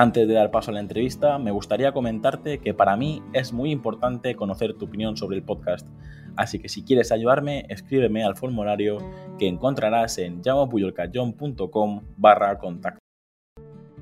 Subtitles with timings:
[0.00, 3.72] Antes de dar paso a la entrevista, me gustaría comentarte que para mí es muy
[3.72, 5.88] importante conocer tu opinión sobre el podcast.
[6.36, 8.98] Así que si quieres ayudarme, escríbeme al formulario
[9.40, 13.00] que encontrarás en llamapuyolcayón.com barra contacto.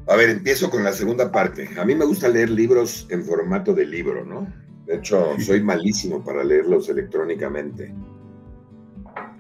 [0.07, 1.67] A ver, empiezo con la segunda parte.
[1.79, 4.53] A mí me gusta leer libros en formato de libro, ¿no?
[4.85, 7.95] De hecho, soy malísimo para leerlos electrónicamente.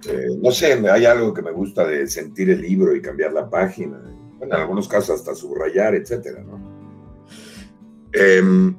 [0.09, 3.51] Eh, no sé, hay algo que me gusta de sentir el libro y cambiar la
[3.51, 4.01] página
[4.40, 6.76] en algunos casos hasta subrayar, etcétera, ¿no?
[8.12, 8.76] Em,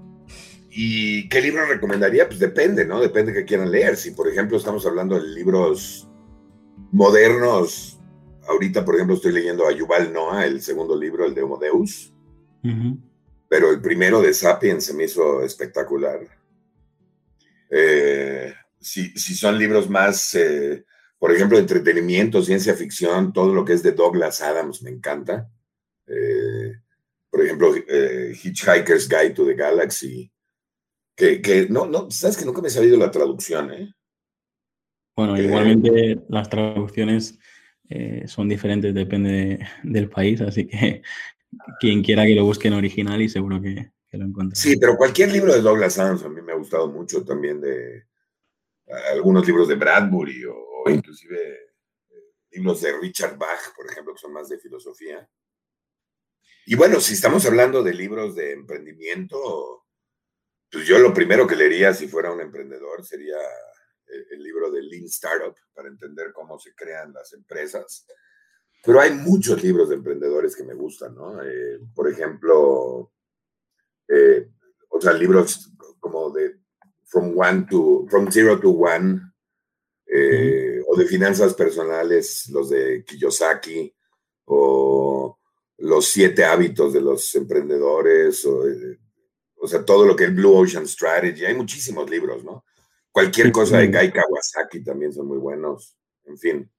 [0.80, 2.28] ¿Y qué libro recomendaría?
[2.28, 3.02] Pues depende, ¿no?
[3.02, 3.98] Depende que quieran leer.
[3.98, 6.08] Si, por ejemplo, estamos hablando de libros
[6.92, 8.00] modernos,
[8.48, 12.14] ahorita, por ejemplo, estoy leyendo a Yuval Noah, el segundo libro, el de Homo Deus,
[13.50, 16.20] pero el primero de Sapiens se me hizo espectacular.
[17.72, 20.86] Eh, si, si, son libros más eh,
[21.20, 25.50] por ejemplo, entretenimiento, ciencia ficción, todo lo que es de Douglas Adams me encanta.
[26.06, 26.74] Eh,
[27.30, 30.32] por ejemplo, eh, Hitchhiker's Guide to the Galaxy,
[31.16, 33.94] que, no, no, sabes que nunca me he sabido la traducción, ¿eh?
[35.16, 37.38] Bueno, eh, igualmente las traducciones
[38.26, 41.02] son diferentes, depende del país, así que
[41.80, 44.60] quien quiera que lo busque en original y seguro que, lo encuentre.
[44.60, 48.06] Sí, pero cualquier libro de Douglas Adams a mí me ha gustado mucho también de
[49.14, 51.72] algunos libros de Bradbury o inclusive
[52.10, 55.30] eh, libros de Richard Bach, por ejemplo, que son más de filosofía.
[56.66, 59.86] Y bueno, si estamos hablando de libros de emprendimiento,
[60.72, 63.38] pues yo lo primero que leería si fuera un emprendedor sería
[64.08, 68.06] el, libro de Lean Startup para entender cómo se crean las empresas.
[68.84, 71.42] Pero hay muchos libros de emprendedores que me gustan, ¿no?
[71.44, 73.12] Eh, por ejemplo,
[74.08, 74.50] eh,
[74.90, 76.60] o sea, libros como de
[77.06, 79.22] From One to From Zero to One,
[80.14, 83.94] eh, o de finanzas personales, los de Kiyosaki,
[84.46, 85.38] o
[85.80, 88.98] los siete hábitos de los emprendedores, o, eh,
[89.56, 91.46] o sea, todo lo que es Blue Ocean Strategy.
[91.46, 92.64] Hay muchísimos libros, ¿no?
[93.12, 95.98] Cualquier cosa de Guy Kawasaki también son muy buenos.
[96.26, 96.72] En fin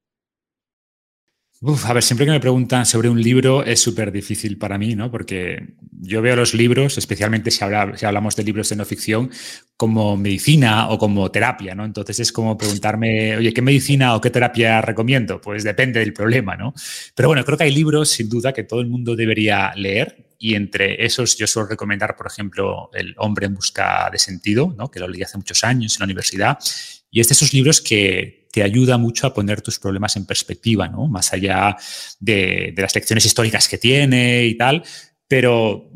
[1.60, 5.10] a ver, siempre que me preguntan sobre un libro es súper difícil para mí, ¿no?
[5.10, 7.58] Porque yo veo los libros, especialmente si,
[7.96, 9.30] si, hablamos de libros de no ficción,
[9.76, 11.84] como medicina o como terapia, ¿no?
[11.84, 15.40] Entonces es como preguntarme, oye, ¿qué medicina o qué terapia recomiendo?
[15.40, 16.74] Pues depende del problema, ¿no?
[17.14, 20.28] Pero bueno, creo que hay libros, sin duda, que todo el mundo debería leer.
[20.38, 24.88] Y entre esos yo suelo recomendar, por ejemplo, El hombre en busca de sentido, ¿no?
[24.88, 26.58] que lo leí hace muchos años en la universidad.
[27.10, 30.88] Y es de esos libros que, te ayuda mucho a poner tus problemas en perspectiva,
[30.88, 31.06] ¿no?
[31.06, 31.76] Más allá
[32.18, 34.82] de, las lecciones históricas que tiene y tal,
[35.28, 35.88] pero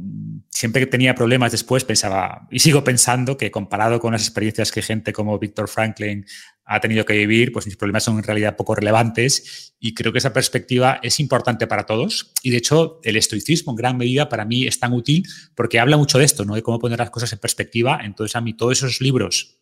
[0.49, 4.81] siempre que tenía problemas después pensaba, y sigo pensando que comparado con las experiencias que
[4.81, 6.25] gente como Víctor Franklin
[6.65, 10.19] ha tenido que vivir, pues mis problemas son en realidad poco relevantes y creo que
[10.19, 12.33] esa perspectiva es importante para todos.
[12.45, 15.25] Y de hecho, el estoicismo en gran medida para mí es tan útil
[15.57, 16.55] porque habla mucho de esto, ¿no?
[16.55, 17.99] De cómo poner las cosas en perspectiva.
[18.05, 19.62] Entonces, a mí todos esos libros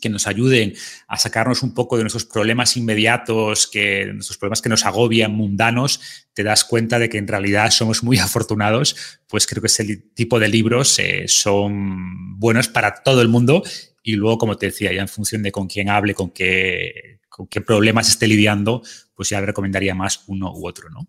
[0.00, 0.74] que nos ayuden
[1.08, 6.00] a sacarnos un poco de nuestros problemas inmediatos, que nuestros problemas que nos agobian, mundanos,
[6.32, 8.96] te das cuenta de que en realidad somos muy afortunados,
[9.28, 13.62] pues creo que ese tipo de libros eh, son buenos para todo el mundo
[14.02, 17.48] y luego, como te decía, ya en función de con quién hable, con qué, con
[17.48, 18.82] qué problemas esté lidiando,
[19.14, 21.08] pues ya recomendaría más uno u otro, ¿no?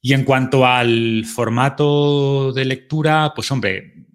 [0.00, 4.07] Y en cuanto al formato de lectura, pues hombre,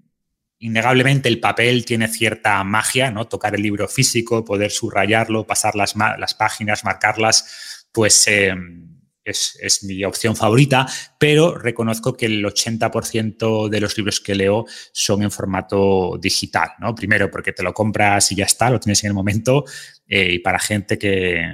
[0.63, 3.27] innegablemente el papel tiene cierta magia, ¿no?
[3.27, 8.93] Tocar el libro físico, poder subrayarlo, pasar las, las páginas, marcarlas, pues em,
[9.25, 10.87] es, mi opción favorita,
[11.17, 16.95] pero reconozco que el 80% de los libros que leo son en formato digital, ¿no?
[16.95, 19.65] Primero porque te lo compras y ya está, lo tienes en el momento,
[20.07, 21.45] eh, y para gente que,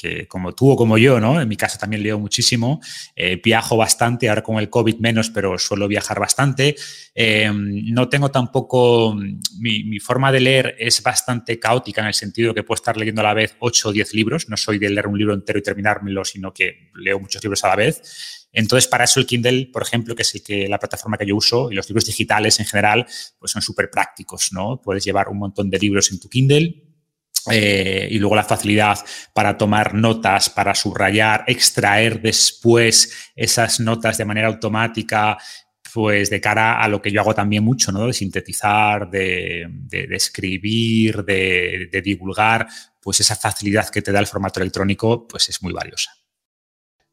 [0.00, 1.40] que como tú o como yo, ¿no?
[1.40, 2.80] En mi caso también leo muchísimo,
[3.14, 6.74] eh, viajo bastante, ahora con el COVID menos, pero suelo viajar bastante.
[7.14, 9.14] Em, no tengo tampoco,
[9.58, 13.24] mi, forma de leer es bastante caótica en el sentido que puedo estar leyendo a
[13.24, 16.24] la vez 8 o 10 libros, no soy de leer un libro entero y terminármelo,
[16.24, 18.46] sino que leo muchos libros a la vez.
[18.52, 21.70] Entonces, para eso el Kindle, por ejemplo, que es que, la plataforma que yo uso,
[21.70, 23.06] y los libros digitales en general,
[23.38, 24.80] pues son súper prácticos, ¿no?
[24.80, 26.89] Puedes llevar un montón de libros en tu Kindle,
[27.50, 28.98] eh, y luego la facilidad
[29.34, 35.38] para tomar notas, para subrayar, extraer después esas notas de manera automática,
[35.92, 38.06] pues de cara a lo que yo hago también mucho, ¿no?
[38.06, 39.68] De sintetizar, de,
[40.10, 42.66] escribir, de, de, divulgar,
[43.00, 46.12] pues esa facilidad que te da el formato electrónico, pues es muy valiosa.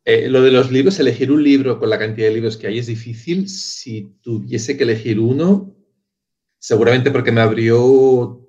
[0.10, 2.80] Eh, lo de los libros, elegir un libro con la cantidad de libros que hay
[2.80, 3.50] es difícil.
[3.50, 5.76] Si tuviese que elegir uno,
[6.60, 8.47] seguramente porque me abrió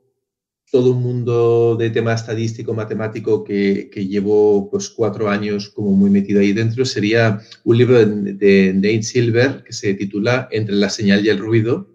[0.71, 6.41] todo un mundo de tema estadístico, matemático que, llevo pues cuatro años como muy metido
[6.41, 11.31] ahí dentro, sería un libro de, Nate Silver que se titula Entre la señal y
[11.31, 11.95] el ruido,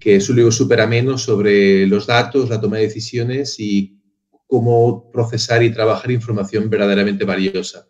[0.00, 3.98] que es un libro súper ameno sobre los datos, la toma de decisiones y
[4.46, 7.88] cómo procesar y trabajar información verdaderamente valiosa.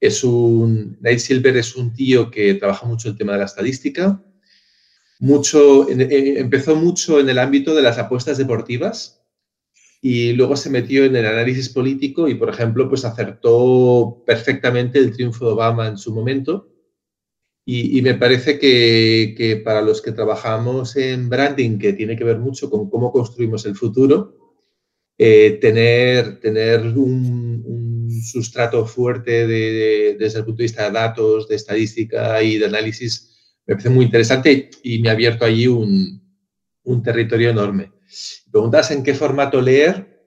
[0.00, 4.24] Es un, Nate Silver es un tío que trabaja mucho el tema de la estadística,
[5.18, 9.19] mucho, empezó mucho en el ámbito de las apuestas deportivas
[10.00, 15.12] y luego se metió en el análisis político y, por ejemplo, pues acertó perfectamente el
[15.12, 16.68] triunfo de Obama en su momento.
[17.66, 22.68] Y, me parece que, para los que trabajamos en branding, que tiene que ver mucho
[22.68, 24.36] con cómo construimos el futuro,
[25.16, 27.40] eh, tener, tener un
[28.20, 33.30] sustrato fuerte desde el punto de vista de datos, de estadística y de análisis,
[33.66, 36.20] me parece muy interesante y me ha abierto allí un,
[37.04, 37.92] territorio enorme.
[38.50, 40.20] Preguntas en qué formato leer.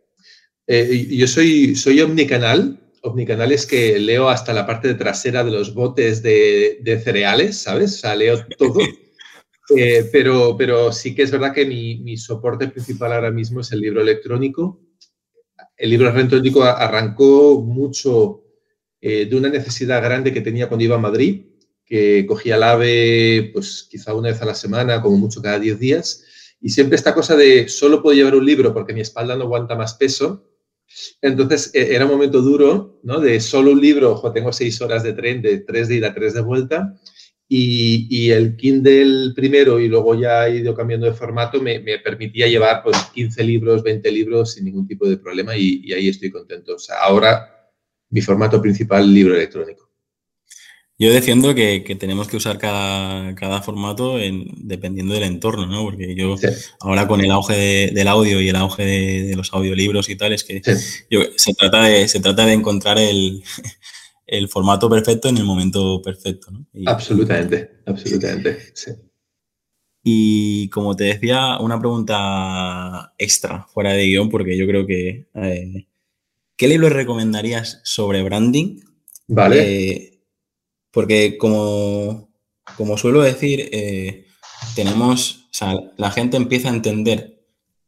[0.67, 2.79] Eh, yo soy, soy omnicanal.
[3.01, 7.95] Omnicanal es que leo hasta la parte trasera de los botes de, cereales, ¿sabes?
[7.95, 8.79] O sea, leo todo.
[9.77, 13.71] Eh, pero, pero sí que es verdad que mi, mi soporte principal ahora mismo es
[13.71, 14.83] el libro electrónico
[15.77, 18.43] el libro electrónico arrancó mucho
[19.01, 21.45] eh, de una necesidad grande que tenía cuando iba a Madrid,
[21.85, 25.79] que cogía el AVE pues quizá una vez a la semana, como mucho cada 10
[25.79, 26.23] días,
[26.63, 29.75] y siempre esta cosa de solo puedo llevar un libro porque mi espalda no aguanta
[29.75, 30.49] más peso.
[31.21, 33.19] Entonces e, era un momento duro, ¿no?
[33.19, 36.33] De solo un libro, ojo, tengo seis horas de tren, de tres de ida, tres
[36.33, 36.97] de vuelta,
[37.49, 42.81] y, el Kindle primero y luego ya he ido cambiando de formato me, permitía llevar
[42.81, 46.75] pues 15 libros, 20 libros sin ningún tipo de problema y, ahí estoy contento.
[46.75, 47.71] O sea, ahora
[48.09, 49.82] mi formato principal, libro electrónico.
[50.99, 55.83] Yo defiendo que, tenemos que usar cada, formato en, dependiendo del entorno, ¿no?
[55.83, 56.35] Porque yo
[56.79, 60.43] ahora con el auge del audio y el auge de, los audiolibros y tal, es
[60.43, 63.43] que se, trata de, se trata de encontrar el,
[64.27, 66.51] el formato perfecto en el momento perfecto.
[66.51, 66.65] ¿no?
[66.85, 68.73] absolutamente, absolutamente.
[70.03, 75.27] Y como te decía, una pregunta extra fuera de guion, porque yo creo que.
[75.33, 75.87] Eh,
[76.55, 78.81] ¿Qué libro recomendarías sobre branding?
[79.27, 79.91] Vale.
[79.91, 80.12] Eh,
[80.93, 82.29] porque, como,
[82.77, 84.27] como, suelo decir, eh,
[84.75, 85.41] tenemos.
[85.45, 87.31] O sea, la gente empieza a entender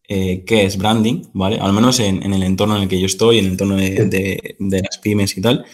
[0.07, 1.57] qué es branding, ¿vale?
[1.59, 4.81] Al menos en, el entorno en el que yo estoy, en el entorno de, de
[4.81, 5.65] las pymes y tal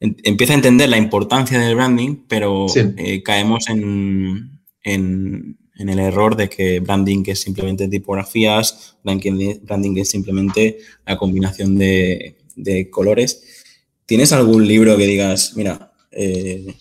[0.00, 6.80] empieza a entender la importancia del branding, pero eh, caemos en, el error de que
[6.80, 12.36] branding es simplemente tipografías, branding, es simplemente la combinación de,
[12.90, 13.64] colores.
[14.06, 16.74] ¿Tienes algún libro que digas, mira, eh,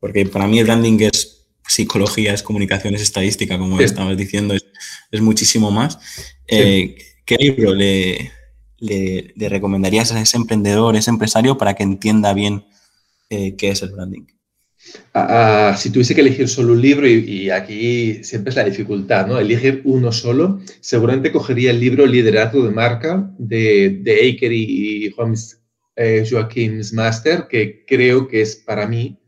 [0.00, 5.20] porque para mí el branding es psicología, es comunicación, es estadística, como estabas diciendo, es,
[5.20, 5.98] muchísimo más.
[6.46, 8.30] Eh, ¿Qué libro le,
[8.78, 12.64] le, recomendarías a ese emprendedor, ese empresario, para que entienda bien
[13.30, 14.26] eh, qué es el branding?
[15.12, 19.26] Ah, ah, si tuviese que elegir solo un libro, y, aquí siempre es la dificultad,
[19.26, 19.38] ¿no?
[19.38, 25.10] Elegir uno solo, seguramente cogería el libro Liderazgo de Marca de, de Eicher y,
[25.96, 29.18] eh, Joaquín Master, que creo que es para mí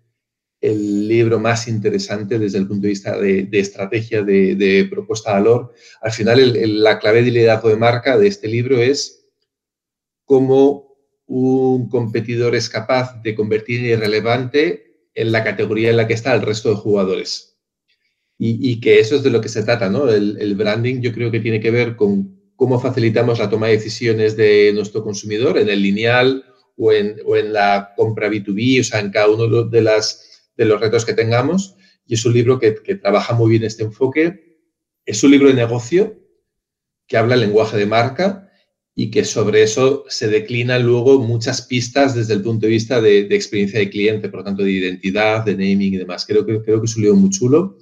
[0.60, 5.72] el libro más interesante desde el punto de vista de, estrategia, de, propuesta de valor.
[6.00, 9.26] Al final, la clave de liderazgo de marca de este libro es
[10.24, 10.96] cómo
[11.26, 16.42] un competidor es capaz de convertir irrelevante en la categoría en la que está el
[16.42, 17.56] resto de jugadores.
[18.40, 20.08] Y, que eso es de lo que se trata, ¿no?
[20.08, 24.36] El, branding yo creo que tiene que ver con cómo facilitamos la toma de decisiones
[24.36, 26.44] de nuestro consumidor en el lineal
[26.78, 31.04] o en, la compra B2B, o sea, en cada uno de, las, de los retos
[31.04, 31.76] que tengamos.
[32.06, 34.58] Y es un libro que, que trabaja muy bien este enfoque.
[35.04, 36.18] Es un libro de negocio
[37.06, 38.48] que habla el lenguaje de marca
[39.00, 43.20] y que sobre eso se declinan luego muchas pistas desde el punto de vista de,
[43.30, 46.26] experiencia de cliente, por lo tanto de identidad, de naming y demás.
[46.26, 47.78] Creo que, creo que es un libro muy chulo.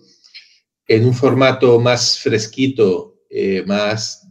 [0.87, 4.29] En un formato más fresquito, eh, más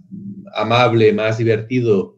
[0.53, 2.14] amable, más divertido,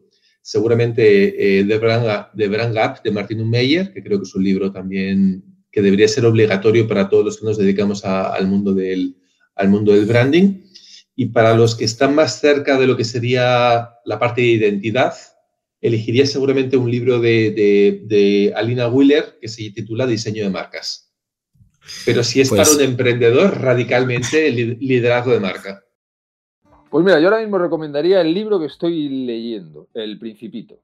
[0.48, 5.44] seguramente eh, The, Brand, Gap de Martin Meyer, que creo que es un libro también
[5.70, 9.14] que debería ser obligatorio para todos los que nos dedicamos al, mundo del,
[9.56, 10.62] al mundo del branding.
[11.14, 15.12] Y para los que están más cerca de lo que sería la parte de identidad,
[15.82, 21.12] elegiría seguramente un libro de, Alina Wheeler que se titula Diseño de marcas.
[22.06, 25.84] Pero si es Pues- para un emprendedor, radicalmente li- liderazgo de marca.
[26.90, 30.80] Pues mira, yo ahora mismo recomendaría el libro que estoy leyendo, El Principito.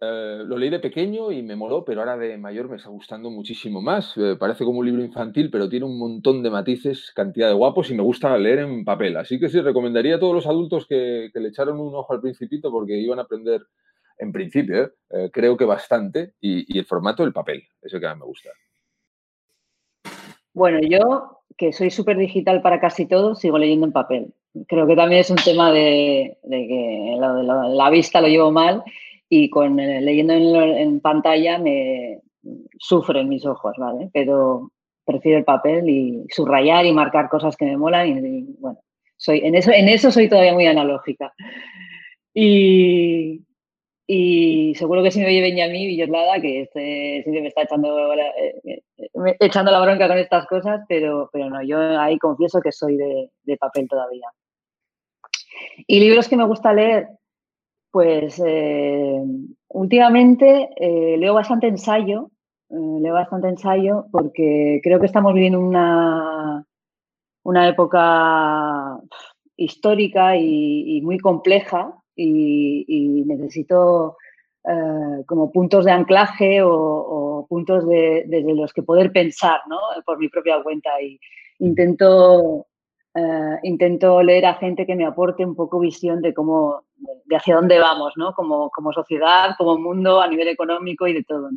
[0.00, 3.30] Eh, lo leí de pequeño y me moló, pero ahora de mayor me está gustando
[3.30, 4.16] muchísimo más.
[4.16, 7.90] Eh, parece como un libro infantil, pero tiene un montón de matices, cantidad de guapos
[7.90, 9.16] y me gusta leer en papel.
[9.16, 12.70] Así que sí, recomendaría a todos los adultos que, le echaron un ojo al Principito
[12.70, 13.62] porque iban a aprender,
[14.18, 15.30] en principio, ¿eh?
[15.32, 18.50] Creo que bastante, y, el formato del papel, es el que más me gusta.
[20.52, 24.34] Bueno, yo, que soy súper digital para casi todo, sigo leyendo en papel.
[24.66, 28.82] Creo que también es un tema de, que la vista lo llevo mal
[29.28, 32.18] y con eh, leyendo en pantalla me
[32.78, 34.10] sufren mis ojos, ¿vale?
[34.12, 34.72] Pero
[35.04, 38.78] prefiero el papel y subrayar y marcar cosas que me molan y, y, bueno,
[39.16, 41.32] soy, en, eso, en eso soy todavía muy analógica.
[42.34, 43.42] Y,
[44.12, 48.26] y seguro que si me oye Benjamín Villoslada, que este siempre me está echando la,
[48.30, 52.72] eh, eh, echando la bronca con estas cosas, pero, pero no, yo ahí confieso que
[52.72, 54.26] soy de, de papel todavía.
[55.86, 57.06] Y libros que me gusta leer,
[57.92, 59.22] pues eh,
[59.68, 62.32] últimamente leo bastante ensayo,
[62.68, 66.66] leo bastante ensayo porque creo que estamos viviendo una,
[67.44, 68.98] una época
[69.56, 74.16] histórica y muy compleja y, necesito
[74.64, 79.78] eh, como puntos de anclaje o, puntos de- desde los que poder pensar ¿no?
[80.04, 81.18] por mi propia cuenta y
[81.58, 82.66] intento,
[83.14, 86.84] eh, intento leer a gente que me aporte un poco visión de cómo,
[87.24, 88.34] de, hacia dónde vamos, ¿no?
[88.34, 91.48] como, como sociedad, como mundo, a nivel económico y de todo.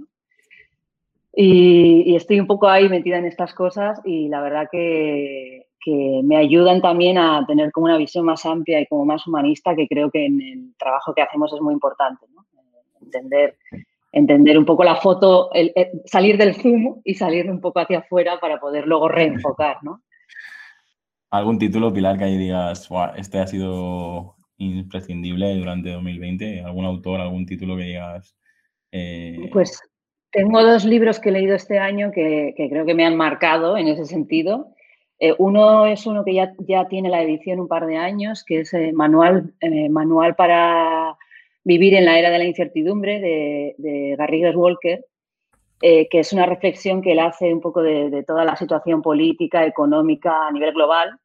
[1.35, 6.37] y estoy un poco ahí metida en estas cosas y la verdad que, que me
[6.37, 10.09] ayudan también a tener como una visión más amplia y como más humanista, que creo
[10.09, 12.25] que en el trabajo que hacemos es muy importante.
[12.33, 12.45] ¿no?
[13.01, 13.57] Entender,
[14.11, 17.99] entender un poco la foto, el- el- salir del zoom y salir un poco hacia
[17.99, 19.77] afuera para poder luego reenfocar.
[19.83, 20.01] ¿no?
[21.31, 26.61] ¿Algún título, Pilar, que ahí digas, "Buah, este ha sido imprescindible durante 2020?
[26.61, 28.37] ¿Algún autor, algún título que digas?
[28.91, 29.81] eh, Pues
[30.31, 33.77] tengo dos libros que he leído este año que, que creo que me han marcado
[33.77, 34.72] en ese sentido.
[35.25, 38.73] Eh, uno es uno que ya, tiene la edición un par de años, que es
[38.73, 41.15] eh, manual, eh, manual para
[41.63, 45.05] vivir en la era de la incertidumbre de, de Garrigues Walker,
[45.79, 49.65] que es una reflexión que él hace un poco de, de toda la situación política,
[49.65, 51.17] económica a nivel global.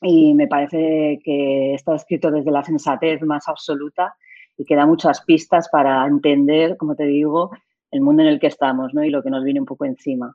[0.00, 4.14] Y me parece que está escrito desde la sensatez más absoluta
[4.56, 7.50] y que da muchas pistas para entender, como te digo,
[7.90, 9.04] el mundo en el que estamos ¿no?
[9.04, 10.34] y lo que nos viene un poco encima.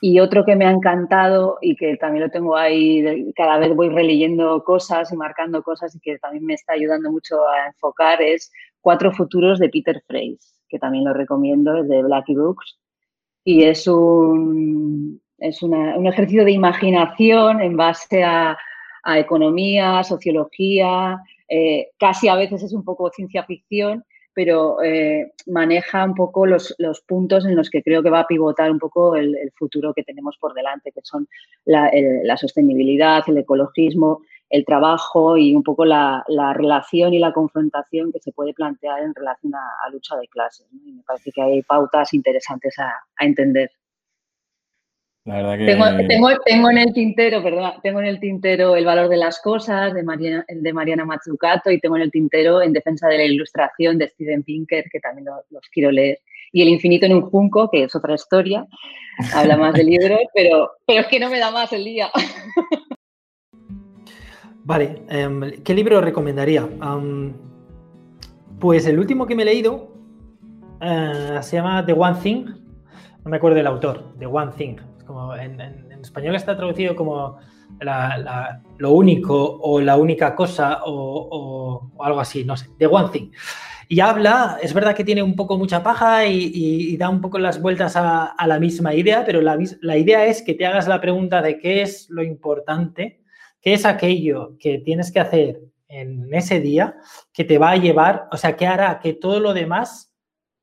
[0.00, 3.88] Y otro que me ha encantado y que también lo tengo ahí, cada vez voy
[3.88, 8.52] releyendo cosas y marcando cosas y que también me está ayudando mucho a enfocar es
[8.82, 12.78] Cuatro futuros de Peter Freys, que también lo recomiendo, es de Blackie Books.
[13.44, 18.56] Y es un, es una- un ejercicio de imaginación en base a,
[19.02, 24.04] a economía, sociología, eh, casi a veces es un poco ciencia ficción,
[24.36, 28.26] pero eh, maneja un poco los, los puntos en los que creo que va a
[28.26, 31.26] pivotar un poco el, futuro que tenemos por delante, que son
[31.64, 31.90] la,
[32.22, 38.12] la sostenibilidad, el ecologismo, el trabajo y un poco la, la relación y la confrontación
[38.12, 40.66] que se puede plantear en relación a, lucha de clases.
[40.70, 43.70] Y me parece que hay pautas interesantes a, a entender.
[45.26, 45.66] La verdad que...
[45.66, 49.40] Tengo, tengo, tengo en el tintero, perdón, tengo en el tintero El valor de las
[49.40, 53.24] cosas de Mariana, de Mariana Mazzucato y tengo en el tintero En defensa de la
[53.24, 56.20] ilustración de Steven Pinker, que también lo- los quiero leer.
[56.52, 58.64] Y El infinito en un junco, que es otra historia,
[59.34, 62.08] habla más de libros, pero, pero es que no me da más el día.
[64.64, 66.68] Vale, em, ¿qué libro recomendaría?
[68.60, 69.92] Pues el último que me he leído
[70.80, 72.44] eh, se llama The One Thing.
[73.24, 74.76] No me acuerdo del autor, The One Thing.
[75.06, 75.60] Como en,
[76.02, 77.38] español está traducido como
[77.80, 82.68] la- lo único o la única cosa o, algo así, no sé.
[82.78, 83.30] The One Thing.
[83.88, 87.60] Y habla, es verdad que tiene un poco mucha paja y, da un poco las
[87.62, 91.40] vueltas a, la misma idea, pero la, la idea es que te hagas la pregunta
[91.40, 93.20] de qué es lo importante
[93.66, 96.94] ¿Qué es aquello que tienes que hacer en ese día
[97.32, 100.14] que te va a llevar, o sea, que hará que todo lo demás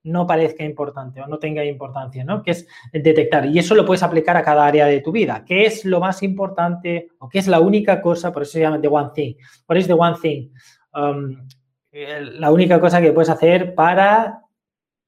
[0.03, 2.43] no parezca importante o no tenga importancia, ¿no?
[2.43, 3.45] Que es detectar.
[3.45, 5.43] Y eso lo puedes aplicar a cada área de tu vida.
[5.45, 8.31] ¿Qué es lo más importante o qué es la única cosa?
[8.31, 9.35] Por eso se llama The One Thing.
[9.67, 10.49] What is the one thing?
[10.93, 11.47] Um,
[11.91, 14.41] la única cosa que puedes hacer para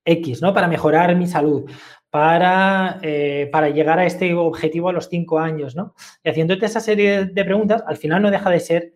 [0.06, 0.54] X, ¿no?
[0.54, 1.70] Para mejorar mi salud,
[2.10, 5.94] para, eh, para llegar a este objetivo a los cinco años, ¿no?
[6.24, 8.94] Y haciéndote esa serie de preguntas, al final no deja de ser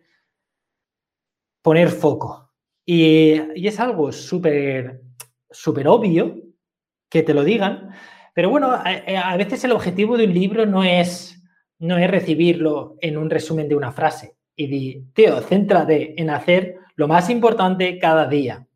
[1.62, 2.50] poner foco.
[2.86, 5.02] Y, y es algo súper
[5.50, 6.36] súper obvio
[7.08, 7.90] que te lo digan,
[8.34, 11.42] Pero bueno, a, veces el objetivo de un libro no es,
[11.78, 16.76] no es recibirlo en un resumen de una frase y di, tío, céntrate en hacer
[16.94, 18.66] lo más importante cada día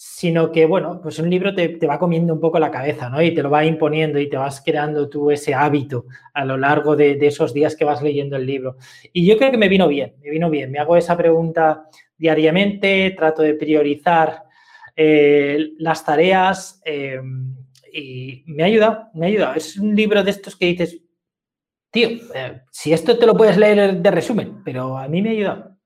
[0.00, 3.20] sino que, bueno, pues un libro te, va comiendo un poco la cabeza, ¿no?
[3.20, 6.94] Y te lo va imponiendo y te vas creando tú ese hábito a lo largo
[6.94, 8.76] de, esos días que vas leyendo el libro.
[9.12, 10.70] Y yo creo que me vino bien, me vino bien.
[10.70, 14.44] Me hago esa pregunta diariamente, trato de priorizar
[15.00, 17.20] eh, las tareas eh,
[17.92, 19.54] y me ayuda, me ayuda.
[19.54, 21.00] Es un libro de estos que dices,
[21.90, 25.78] tío, eh, si esto te lo puedes leer de resumen, pero a mí me ayuda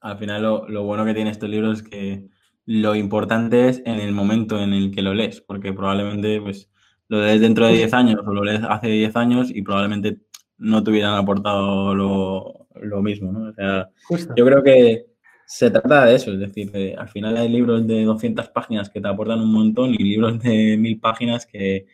[0.00, 2.28] al final lo, bueno que tiene estos libros es que
[2.66, 6.70] lo importante es en el momento en el que lo lees, porque probablemente pues,
[7.08, 10.18] lo lees dentro de 10 años o lo lees hace 10 años y probablemente
[10.56, 13.32] no te hubieran aportado lo, mismo.
[13.32, 13.50] ¿no?
[13.50, 13.88] O sea,
[14.36, 15.06] yo creo que
[15.46, 19.08] se trata de eso, es decir, al final hay libros de 200 páginas que te
[19.08, 21.86] aportan un montón y libros de 1000 páginas que,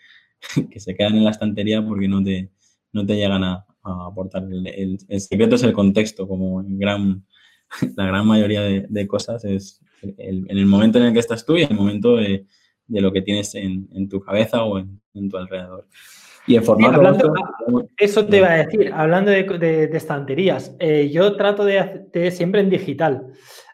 [0.77, 2.51] se quedan en la estantería porque no te,
[2.93, 4.45] no te llegan a, aportar.
[4.45, 7.25] El, el, secreto es el contexto, como en gran
[7.97, 11.63] la gran mayoría de, cosas es en el momento en el que estás tú y
[11.63, 12.47] en el momento de,
[12.89, 15.87] lo que tienes en, tu cabeza o en, tu alrededor.
[16.47, 17.03] Y en formato...
[17.03, 22.71] Ah, eso te iba a decir, hablando de, estanterías, eh, yo trato de, siempre en
[22.71, 23.27] digital,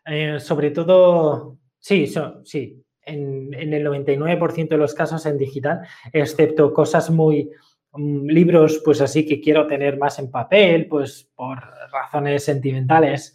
[0.05, 2.13] eh, sobre todo, sí,
[2.45, 5.81] sí, en, en, el 99% de los casos en digital,
[6.13, 7.51] excepto cosas muy,
[7.93, 11.59] mm, libros pues así que quiero tener más en papel, pues por
[11.93, 13.35] razones sentimentales,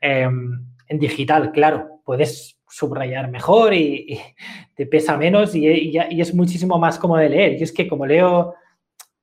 [0.00, 4.18] Em, en digital, claro, puedes subrayar mejor y,
[4.74, 7.60] te pesa menos y, es muchísimo más cómodo de leer.
[7.60, 8.54] Y es que como leo,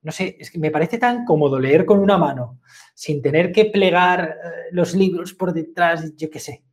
[0.02, 2.60] no sé, es que me parece tan cómodo leer con una mano,
[2.94, 6.64] sin tener que plegar eh, los libros por detrás, yo qué sé.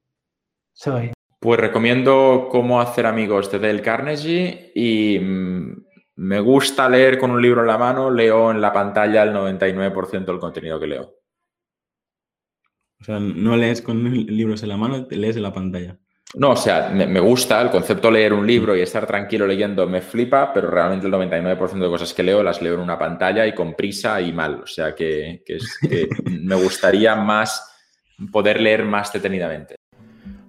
[0.73, 1.13] Soy.
[1.41, 7.43] Pues recomiendo Cómo hacer amigos de Dale Carnegie y mm, me gusta leer con un
[7.43, 11.15] libro en la mano, leo en la pantalla el 99% del contenido que leo.
[13.01, 15.99] O sea, no lees con libros en la mano, te lees en la pantalla.
[16.35, 20.03] No, o sea, me, gusta el concepto leer un libro y estar tranquilo leyendo, me
[20.03, 23.55] flipa, pero realmente el 99% de cosas que leo las leo en una pantalla y
[23.55, 24.61] con prisa y mal.
[24.63, 25.43] O sea, que,
[26.25, 27.73] me gustaría más
[28.31, 29.77] poder leer más detenidamente.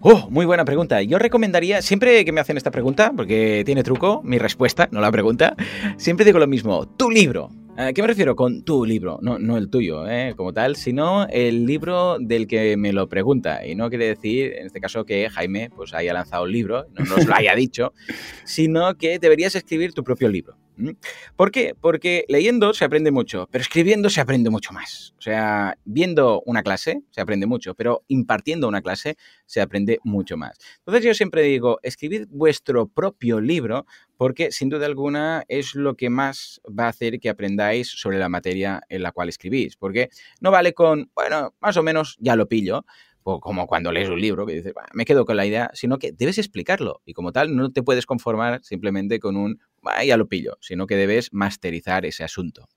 [0.10, 1.02] Oh, muy buena pregunta.
[1.02, 5.12] Yo recomendaría, siempre que me hacen esta pregunta, porque tiene truco, mi respuesta, no la
[5.12, 5.54] pregunta,
[5.98, 7.50] siempre digo lo mismo, tu libro.
[7.76, 9.20] ¿A qué me refiero con tu libro?
[9.22, 10.34] No, no el tuyo, ¿eh?
[10.38, 13.68] como tal, sino el libro del que me lo pregunta.
[13.68, 17.04] Y no quiere decir, en este caso, que Jaime pues, haya lanzado un libro, no
[17.04, 17.92] nos lo haya dicho,
[18.46, 20.56] sino que deberías escribir tu propio libro.
[21.36, 21.74] ¿Por qué?
[21.80, 25.14] Porque leyendo se aprende mucho, pero escribiendo se aprende mucho más.
[25.18, 30.38] O sea, viendo una clase se aprende mucho, pero impartiendo una clase se aprende mucho
[30.38, 30.58] más.
[30.80, 33.86] Entonces yo siempre digo, escribid vuestro propio libro
[34.18, 38.30] porque sin duda alguna es lo que más va a hacer que aprendáis sobre la
[38.30, 39.78] materia en la cual escribís.
[39.78, 40.10] Porque
[40.42, 42.86] no vale con, bueno, más o menos ya lo pillo,
[43.42, 46.38] como cuando lees un libro que dices, me quedo con la idea, sino que debes
[46.38, 49.60] explicarlo y como tal no te puedes conformar simplemente con un,
[50.06, 52.68] ya lo pillo, sino que debes masterizar ese asunto.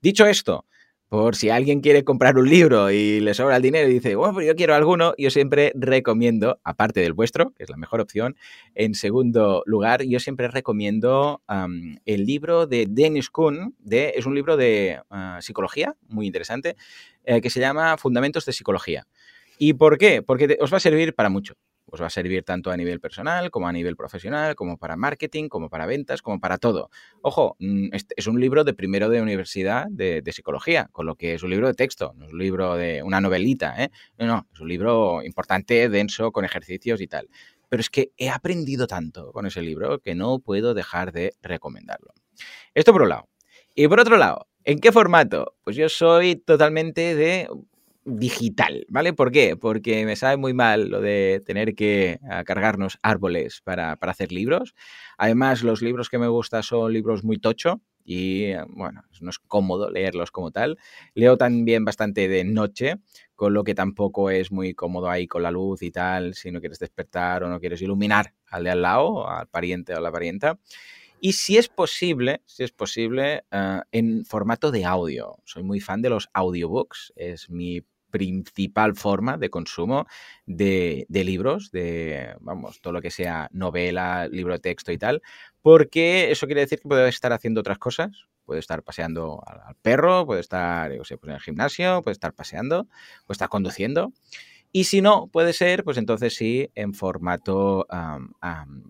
[0.00, 0.66] Dicho esto,
[1.08, 4.34] por si alguien quiere comprar un libro y le sobra el dinero y dice, bueno,
[4.34, 8.36] pues yo quiero alguno, yo siempre recomiendo, aparte del vuestro, que es la mejor opción,
[8.74, 11.42] en segundo lugar, yo siempre recomiendo
[12.04, 16.76] el libro de Dennis Kuhn, es un libro de ah, psicología muy interesante,
[17.24, 19.06] eh, que se llama Fundamentos de Psicología.
[19.58, 20.22] ¿Y por qué?
[20.22, 21.54] Porque os va a servir para mucho.
[21.90, 25.48] Os va a servir tanto a nivel personal como a nivel profesional, como para marketing,
[25.48, 26.90] como para ventas, como para todo.
[27.22, 31.42] Ojo, mm, es un libro de primero de universidad de, psicología, con lo que es
[31.42, 33.90] un libro de texto, no es un libro de una novelita, ¿eh?
[34.18, 37.28] No, no, es un libro importante, denso, con ejercicios y tal.
[37.68, 42.12] Pero es que he aprendido tanto con ese libro que no puedo dejar de recomendarlo.
[42.74, 43.28] Esto por un lado.
[43.74, 45.56] Y por otro lado, ¿en qué formato?
[45.64, 47.48] Pues yo soy totalmente de
[48.08, 49.12] digital, ¿vale?
[49.12, 49.56] ¿Por qué?
[49.56, 54.74] Porque me sabe muy mal lo de tener que ah, cargarnos árboles para, hacer libros.
[55.18, 59.38] Además, los libros que me gustan son libros muy tocho y, ah, bueno, no es
[59.38, 60.78] cómodo leerlos como tal.
[61.14, 62.96] Leo también bastante de noche,
[63.36, 66.60] con lo que tampoco es muy cómodo ahí con la luz y tal, si no
[66.60, 70.10] quieres despertar o no quieres iluminar al de al lado, al pariente o a la
[70.10, 70.58] parienta.
[71.20, 75.36] Y si es posible, si es posible, ah, en formato de audio.
[75.44, 80.06] Soy muy fan de los audiobooks, es mi principal forma de consumo
[80.46, 85.22] de, libros, de, vamos, todo lo que sea novela, libro de texto y tal,
[85.62, 90.24] porque eso quiere decir que puedes estar haciendo otras cosas, puede estar paseando al, perro,
[90.26, 92.84] puede estar, pues en el gimnasio, puede estar paseando,
[93.26, 94.12] puede estar conduciendo.
[94.70, 97.86] Y si no, puede ser, pues entonces sí, en formato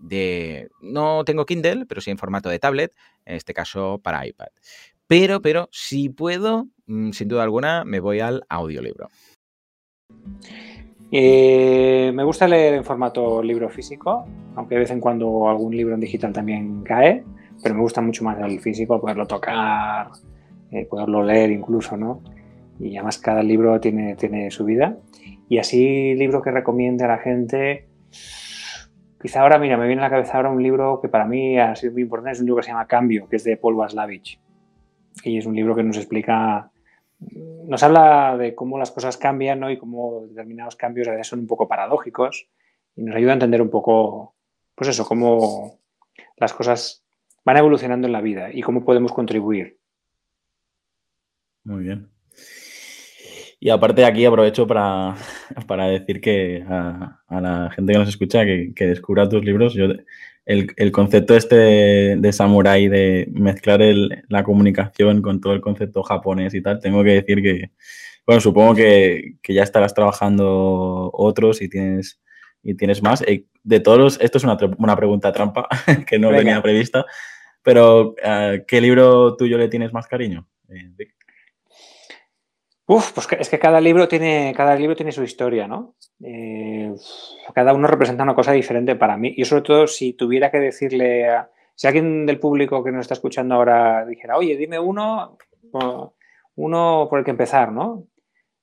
[0.01, 0.69] de...
[0.81, 2.93] No tengo Kindle, pero sí en formato de tablet,
[3.25, 4.47] en este caso para iPad.
[5.07, 6.67] Pero, pero, si puedo,
[7.11, 9.09] sin duda alguna, me voy al audiolibro.
[11.11, 14.25] Eh, me gusta leer en formato libro físico,
[14.55, 17.23] aunque de vez en cuando algún libro en digital también cae,
[17.63, 20.09] pero me gusta mucho más el físico, poderlo tocar,
[20.71, 22.21] eh, poderlo leer incluso, ¿no?
[22.79, 24.97] Y además cada libro tiene, tiene su vida.
[25.49, 27.87] Y así, libro que recomiende a la gente,
[29.19, 31.75] quizá ahora, mira, me viene a la cabeza ahora un libro que para mí ha
[31.75, 34.39] sido muy importante, es un libro que se llama Cambio, que es de Paul Waslavich.
[35.23, 36.71] Y es un libro que nos explica
[37.19, 39.69] nos habla de cómo las cosas cambian ¿no?
[39.69, 42.47] y cómo determinados cambios a veces son un poco paradójicos
[42.95, 44.35] y nos ayuda a entender un poco,
[44.75, 45.79] pues eso, cómo
[46.37, 47.03] las cosas
[47.45, 49.77] van evolucionando en la vida y cómo podemos contribuir.
[51.63, 52.09] Muy bien.
[53.59, 55.15] Y aparte aquí aprovecho para,
[55.89, 59.73] decir que a, la gente que nos escucha que, que descubra tus libros.
[59.73, 59.87] Yo
[60.49, 61.55] el, concepto este
[62.17, 63.81] de, samurai, de mezclar
[64.29, 67.69] la comunicación con todo el concepto japonés y tal, tengo que decir que,
[68.25, 72.19] bueno, supongo que, ya estarás trabajando otros y tienes,
[72.63, 73.21] y tienes más.
[73.27, 74.57] Eh, de todos, esto es una,
[74.95, 75.67] pregunta trampa
[76.07, 77.05] que no tenía prevista,
[77.61, 80.47] pero eh, ¿qué libro tuyo le tienes más cariño?
[80.69, 80.89] Eh,
[82.91, 85.93] Uf, pues es que cada libro tiene, cada libro tiene su historia, ¿no?
[86.23, 86.91] Eh,
[87.53, 89.31] cada uno representa una cosa diferente para mí.
[89.37, 93.13] Y sobre todo, si tuviera que decirle a, si alguien del público que nos está
[93.13, 95.37] escuchando ahora dijera, oye, dime uno,
[96.55, 98.05] uno por el que empezar, ¿no?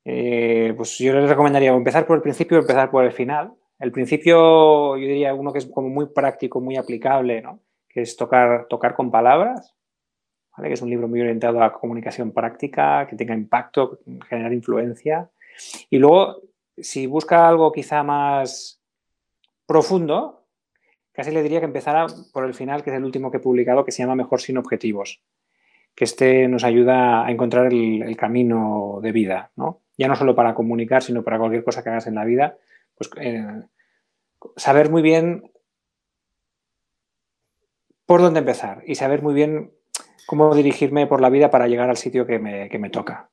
[0.04, 3.52] Eh, pues yo les recomendaría empezar por el principio o empezar por el final.
[3.78, 7.60] El principio, yo diría uno que es como muy práctico, muy aplicable, ¿no?
[7.88, 9.76] Que es tocar, tocar con palabras
[10.62, 15.30] que es un libro muy orientado a comunicación práctica, que tenga impacto, generar influencia.
[15.90, 16.42] Y luego,
[16.76, 18.80] si busca algo quizá más
[19.66, 20.46] profundo,
[21.12, 23.84] casi le diría que empezara por el final, que es el último que he publicado,
[23.84, 25.22] que se llama Mejor sin objetivos,
[25.94, 29.80] que este nos ayuda a encontrar el, camino de vida, ¿no?
[29.98, 32.56] Ya no solo para comunicar, sino para cualquier cosa que hagas en la vida,
[32.96, 33.62] pues eh,
[34.56, 35.50] saber muy bien
[38.04, 39.72] por dónde empezar y saber muy bien
[40.26, 43.30] cómo dirigirme por la vida para llegar al sitio que me, toca.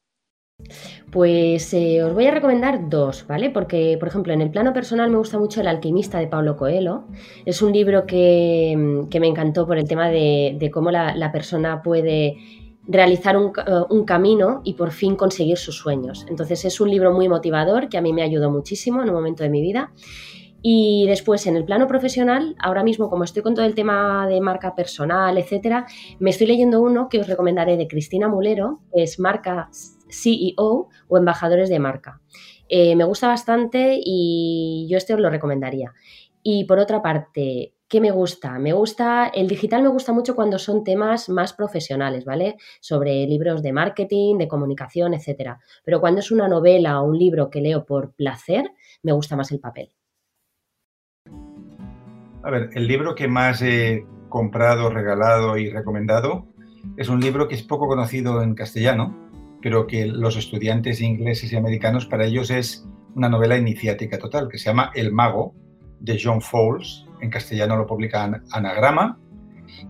[1.12, 3.50] Pues eh, os voy a recomendar dos, ¿vale?
[3.50, 7.06] Porque, por ejemplo, en el plano personal me gusta mucho El alquimista de Pablo Coelho.
[7.46, 12.38] Es un libro que, me encantó por el tema de, cómo la, persona puede
[12.86, 13.52] realizar un,
[13.90, 16.26] un, camino y por fin conseguir sus sueños.
[16.30, 19.44] Entonces es un libro muy motivador que a mí me ayudó muchísimo en un momento
[19.44, 19.92] de mi vida.
[20.66, 24.40] Y después, en el plano profesional, ahora mismo, como estoy con todo el tema de
[24.40, 25.86] marca personal, etcétera,
[26.20, 29.70] me estoy leyendo uno que os recomendaré de Cristina Mulero, que es Marca
[30.10, 32.22] CEO o Embajadores de Marca.
[32.70, 35.92] Eh, me gusta bastante y yo este os lo recomendaría.
[36.42, 38.58] Y por otra parte, ¿qué me gusta?
[38.58, 42.56] Me gusta, el digital me gusta mucho cuando son temas más profesionales, ¿vale?
[42.80, 45.60] Sobre libros de marketing, de comunicación, etcétera.
[45.84, 48.72] Pero cuando es una novela o un libro que leo por placer,
[49.02, 49.94] me gusta más el papel.
[52.44, 56.46] A ver, el libro que más he comprado, regalado y recomendado
[56.98, 59.18] es un libro que es poco conocido en castellano,
[59.62, 64.58] pero que los estudiantes ingleses y americanos para ellos es una novela iniciática total, que
[64.58, 65.56] se llama El mago,
[66.02, 67.06] de John Fowles.
[67.22, 69.18] En castellano lo publica Anagrama.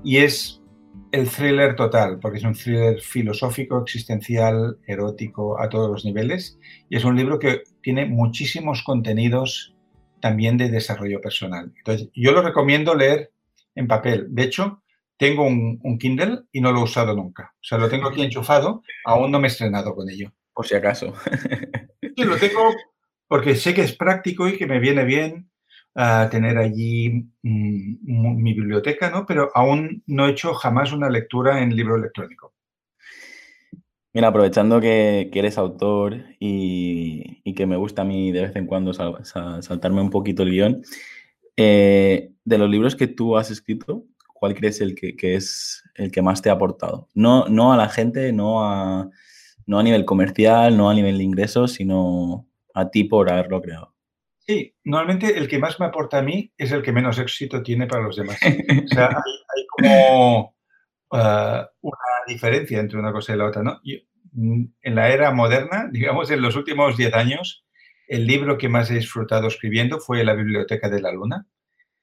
[0.03, 0.61] Y es
[1.11, 6.59] el thriller total, porque es un thriller filosófico, existencial, erótico, a todos los niveles.
[6.89, 9.72] Y es un libro que tiene muchísimos contenidos
[10.23, 11.73] también de desarrollo personal.
[11.75, 13.33] Entonces, yo lo recomiendo leer
[13.75, 14.27] en papel.
[14.29, 14.81] De hecho,
[15.17, 17.53] tengo un, Kindle y no lo he usado nunca.
[17.55, 20.31] O sea, lo tengo aquí enchufado, aún no me he estrenado con ello.
[20.53, 21.13] Por si acaso.
[22.15, 22.69] Sí, lo tengo
[23.27, 25.49] porque sé que es práctico y que me viene bien
[25.95, 29.25] ah, tener allí mm, mi biblioteca, ¿no?
[29.25, 32.52] Pero aún no he hecho jamás una lectura en libro electrónico.
[34.13, 38.93] Mira, aprovechando que, eres autor y, que me gusta a mí de vez en cuando
[38.93, 40.83] saltarme un poquito el guion,
[41.57, 46.21] eh, de los libros que tú has escrito, ¿cuál crees el que, es el que
[46.21, 47.09] más te ha aportado?
[47.15, 49.09] No, no a la gente, no a,
[49.65, 53.93] no a nivel comercial, no a nivel de ingresos, sino a ti por haberlo creado.
[54.45, 57.87] Sí, normalmente el que más me aporta a mí es el que menos éxito tiene
[57.87, 58.37] para los demás.
[58.85, 60.53] O sea, hay, como
[61.13, 61.97] uh, una
[62.27, 63.81] diferencia entre una cosa y la otra, ¿no?
[64.31, 67.65] Mm, en la era moderna, digamos, en los últimos 10 años,
[68.07, 71.47] el libro que más he disfrutado escribiendo fue La Biblioteca de la Luna,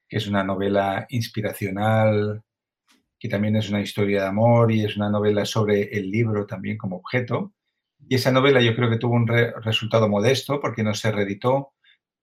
[0.07, 2.43] que es una novela inspiracional,
[3.19, 6.77] que también es una historia de amor y es una novela sobre el libro también
[6.77, 7.53] como objeto.
[8.09, 11.73] Y esa novela yo creo que tuvo un resultado modesto porque no se reeditó,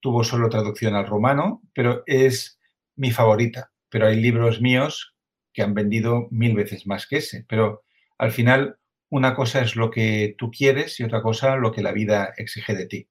[0.01, 2.59] tuvo solo traducción al romano, pero es
[2.97, 3.71] mi favorita.
[3.91, 5.15] Pero hay libros míos
[5.59, 7.45] que han vendido mil veces más que ese.
[7.49, 7.83] Pero
[8.17, 11.91] al final, una cosa es lo que tú quieres y otra cosa lo que la
[11.91, 13.09] vida exige de ti.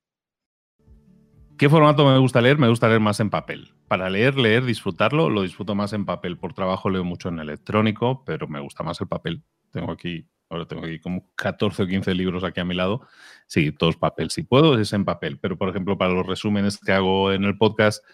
[1.57, 2.57] ¿Qué formato me gusta leer?
[2.57, 3.73] Me gusta leer más en papel.
[3.89, 6.37] Para leer, leer, disfrutarlo, lo disfruto más en papel.
[6.37, 9.43] Por trabajo leo mucho en electrónico, pero me gusta más el papel.
[9.71, 13.01] Tengo aquí, ahora tengo aquí como 14 o 15 libros aquí a mi lado.
[13.47, 14.29] Sí, todos papel.
[14.29, 15.37] Si puedo, es en papel.
[15.37, 18.05] Pero, por ejemplo, para los resúmenes que hago en el podcast,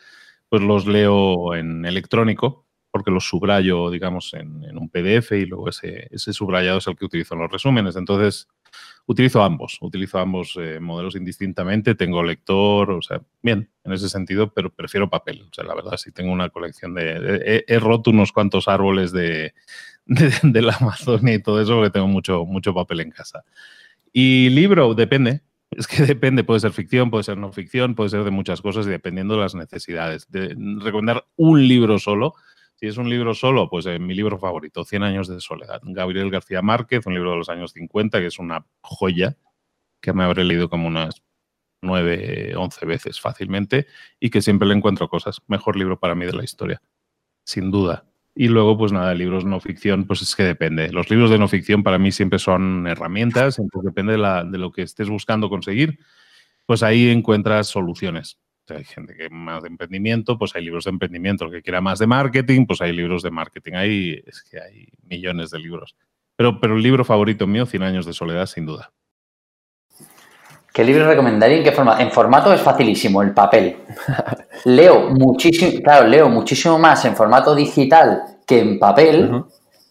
[0.50, 6.10] pues los leo en electrónico, porque los subrayo, digamos, en, un PDF y luego ese,
[6.12, 7.96] ese subrayado es el que utilizo en los resúmenes.
[7.96, 8.48] Entonces,
[9.08, 14.54] utilizo ambos, utilizo ambos eh, modelos indistintamente, tengo lector, o sea, bien, en ese sentido,
[14.54, 15.42] pero prefiero papel.
[15.42, 17.66] O sea, la verdad, sí tengo una colección de...
[17.68, 19.56] he, roto unos cuantos árboles de,
[20.06, 23.44] de, la Amazonia y todo eso, porque tengo mucho, mucho papel en casa.
[24.12, 25.42] Y libro, depende.
[25.72, 28.86] Es que depende, puede ser ficción, puede ser no ficción, puede ser de muchas cosas
[28.86, 30.30] y dependiendo de las necesidades.
[30.30, 32.36] De recomendar un libro solo,
[32.84, 35.80] si es un libro solo, pues eh, mi libro favorito, Cien años de soledad.
[35.86, 39.38] Gabriel García Márquez, un libro de los años 50, que es una joya
[40.02, 41.24] que me habré leído como unas
[41.82, 43.88] nueve, once veces fácilmente
[44.20, 45.42] y que siempre le encuentro cosas.
[45.48, 46.82] Mejor libro para mí de la historia,
[47.46, 48.04] sin duda.
[48.36, 50.92] Y luego, pues nada, libros no ficción, pues es que depende.
[50.92, 54.58] Los libros de no ficción para mí siempre son herramientas, entonces depende de, la, de
[54.58, 56.00] lo que estés buscando conseguir,
[56.66, 61.46] pues ahí encuentras soluciones hay gente que más de emprendimiento, pues hay libros de emprendimiento.
[61.46, 63.74] El que quiera más de marketing, pues hay libros de marketing.
[63.74, 65.96] Ahí es que hay millones de libros.
[66.36, 68.92] Pero, pero el libro favorito mío, 100 años de soledad, sin duda.
[70.74, 71.58] ¿Qué libro recomendaría?
[71.58, 72.02] ¿En qué forma?
[72.02, 73.78] En formato es facilísimo, el papel.
[74.66, 79.44] leo muchísimo, claro, leo muchísimo más en formato digital que en papel,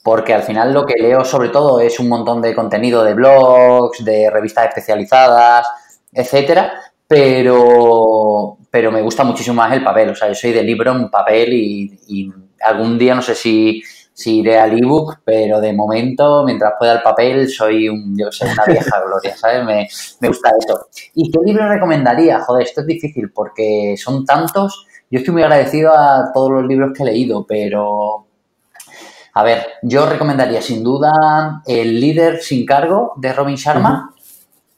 [0.03, 4.05] porque al final lo que leo sobre todo es un montón de contenido de blogs,
[4.05, 5.69] de revistas especializadas,
[6.13, 6.73] etcétera,
[7.07, 10.09] pero, pero me gusta muchísimo más el papel.
[10.09, 12.33] O sea, yo soy de libro en papel y,
[12.65, 13.83] algún día no sé si,
[14.15, 18.47] si iré al ebook, pero de momento, mientras pueda el papel, soy un, yo sé,
[18.51, 19.65] una vieja gloria, ¿sabes?
[19.65, 19.89] Me,
[20.21, 20.87] me, gusta eso.
[21.15, 22.41] ¿Y qué libro recomendaría?
[22.41, 24.87] Joder, esto es difícil porque son tantos.
[25.11, 28.27] Yo estoy muy agradecido a todos los libros que he leído, pero
[29.35, 34.15] a ver, yo recomendaría sin duda El líder sin cargo de Robin Sharma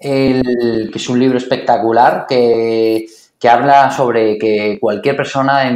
[0.04, 3.06] el, que es un libro espectacular que,
[3.42, 5.70] habla sobre que cualquier persona,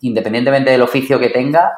[0.00, 1.70] independientemente del oficio que tenga,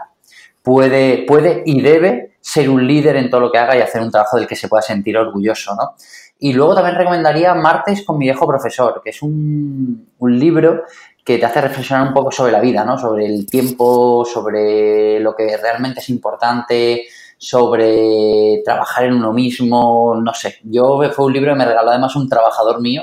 [0.62, 4.10] puede, puede y debe ser un líder en todo lo que haga y hacer un
[4.10, 5.94] trabajo del que se pueda sentir orgulloso, ¿no?
[6.38, 10.82] Y luego también recomendaría Martes con mi viejo profesor, que es un, un libro
[11.24, 12.98] que te hace reflexionar un poco sobre la vida, ¿no?
[12.98, 17.04] Sobre el tiempo, sobre lo que realmente es importante,
[17.38, 20.56] sobre trabajar en uno mismo, no sé.
[20.64, 23.02] Yo fue un libro que me regaló además un trabajador mío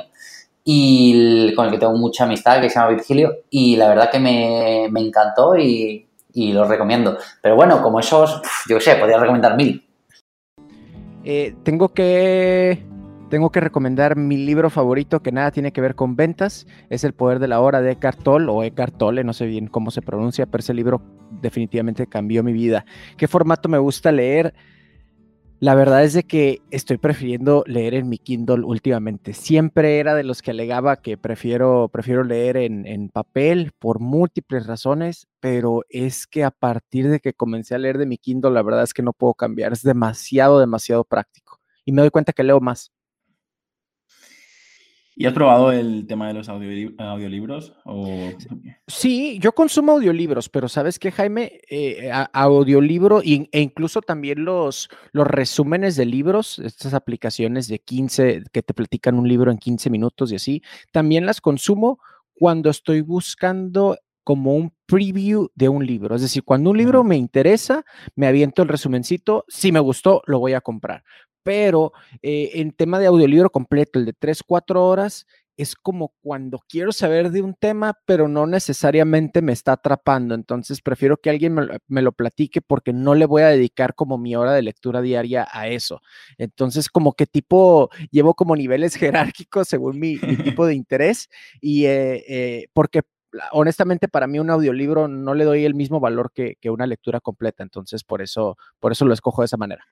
[0.64, 4.20] y con el que tengo mucha amistad, que se llama Virgilio, y la verdad que
[4.20, 7.18] me, encantó y, y lo recomiendo.
[7.42, 9.86] Pero bueno, como esos, yo sé, podría recomendar mil.
[11.26, 12.86] Eh, tengo que
[13.30, 16.68] tengo que recomendar mi libro favorito que nada tiene que ver con ventas.
[16.92, 19.66] Es El Poder de la Hora de Eckhart Tolle o Eckhart Tolle, no sé bien
[19.66, 21.02] cómo se pronuncia, pero ese libro
[21.42, 22.86] definitivamente cambió mi vida.
[23.18, 24.54] ¿Qué formato me gusta leer?
[25.64, 29.32] La verdad es de que estoy prefiriendo leer en mi Kindle últimamente.
[29.32, 34.68] Siempre era de los que alegaba que prefiero, prefiero leer en, en, papel por múltiples
[34.68, 38.62] razones, pero es que a partir de que comencé a leer de mi Kindle, la
[38.62, 39.72] verdad es que no puedo cambiar.
[39.72, 41.62] Es demasiado, demasiado práctico.
[41.86, 42.92] Y me doy cuenta que leo más.
[45.16, 47.74] ¿Y has probado el tema de los audiolibros?
[48.88, 51.60] Sí, yo consumo audiolibros, pero ¿sabes qué, Jaime?
[51.70, 58.64] Eh, audiolibro e incluso también los, los resúmenes de libros, estas aplicaciones de 15, que
[58.64, 62.00] te platican un libro en 15 minutos y así, también las consumo
[62.34, 66.16] cuando estoy buscando como un preview de un libro.
[66.16, 67.84] Es decir, cuando un libro me interesa,
[68.16, 69.44] me aviento el resumencito.
[69.48, 71.04] Si me gustó, lo voy a comprar
[71.44, 75.26] pero eh, en tema de audiolibro completo, el de 3, 4 horas,
[75.58, 80.36] es como cuando quiero saber de un tema, pero no necesariamente me está atrapando.
[80.36, 81.56] Entonces prefiero que alguien
[81.88, 85.48] me lo, platique porque no le voy a dedicar como mi hora de lectura diaria
[85.52, 86.02] a eso.
[86.38, 91.30] Entonces como que tipo, llevo como niveles jerárquicos según mi, tipo de interés
[91.62, 93.02] y eh, eh, porque
[93.52, 97.20] honestamente para mí un audiolibro no le doy el mismo valor que, que una lectura
[97.20, 97.64] completa.
[97.64, 99.86] Entonces por eso, por eso lo escojo de esa manera.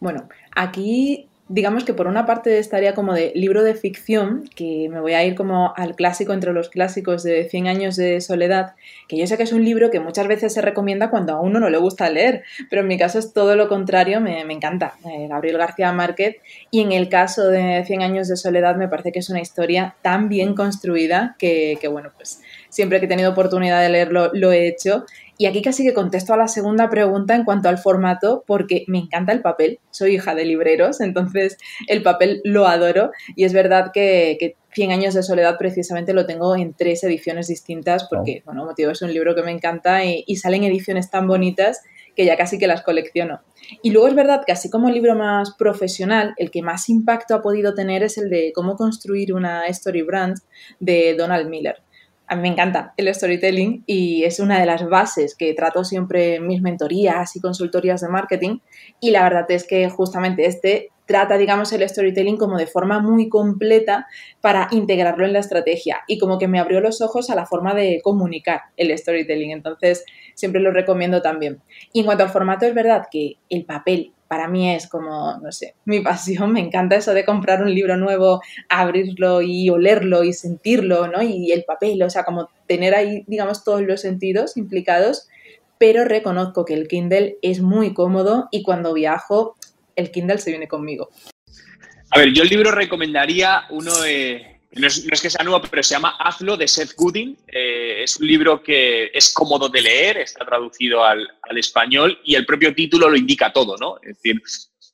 [0.00, 5.00] Bueno, aquí digamos que por una parte estaría como de libro de ficción, que me
[5.00, 8.74] voy a ir como al clásico entre los clásicos de 100 años de soledad,
[9.08, 11.58] que yo sé que es un libro que muchas veces se recomienda cuando a uno
[11.58, 15.26] no le gusta leer, pero en mi caso es todo lo contrario, me, encanta, eh,
[15.28, 16.36] Gabriel García Márquez,
[16.70, 19.96] y en el caso de 100 años de soledad me parece que es una historia
[20.02, 24.52] tan bien construida que, que bueno, pues siempre que he tenido oportunidad de leerlo lo
[24.52, 25.04] he hecho
[25.40, 28.98] y aquí casi que contesto a la segunda pregunta en cuanto al formato, porque me
[28.98, 29.78] encanta el papel.
[29.90, 31.56] Soy hija de libreros, entonces
[31.88, 33.10] el papel lo adoro.
[33.36, 37.48] Y es verdad que, que 100 años de soledad precisamente lo tengo en tres ediciones
[37.48, 41.26] distintas, porque, bueno, motivo es un libro que me encanta y, y salen ediciones tan
[41.26, 41.80] bonitas
[42.14, 43.40] que ya casi que las colecciono.
[43.82, 47.40] Y luego es verdad que así como libro más profesional, el que más impacto ha
[47.40, 50.36] podido tener es el de cómo construir una story brand
[50.80, 51.76] de Donald Miller
[52.30, 56.36] a mí me encanta el storytelling y es una de las bases que trato siempre
[56.36, 58.60] en mis mentorías y consultorías de marketing.
[59.00, 63.28] Y la verdad es que justamente este trata, digamos, el storytelling como de forma muy
[63.28, 64.06] completa
[64.40, 67.74] para integrarlo en la estrategia y como que me abrió los ojos a la forma
[67.74, 69.50] de comunicar el storytelling.
[69.50, 71.60] Entonces, siempre lo recomiendo también.
[71.92, 75.50] Y en cuanto al formato, es verdad que el papel para mí es como, no
[75.50, 80.32] sé, mi pasión, me encanta eso de comprar un libro nuevo, abrirlo y olerlo y
[80.32, 81.20] sentirlo, ¿no?
[81.20, 85.26] Y el papel, o sea, como tener ahí, digamos, todos los sentidos implicados,
[85.78, 89.56] pero reconozco que el Kindle es muy cómodo y cuando viajo,
[89.96, 91.08] el Kindle se viene conmigo.
[92.12, 95.94] A ver, yo el libro recomendaría uno de no es, que sea nuevo, pero se
[95.94, 97.36] llama Hazlo de Seth Godin.
[97.48, 102.36] Eh, es un libro que es cómodo de leer, está traducido al, al, español y
[102.36, 103.96] el propio título lo indica todo, ¿no?
[104.02, 104.40] Es decir,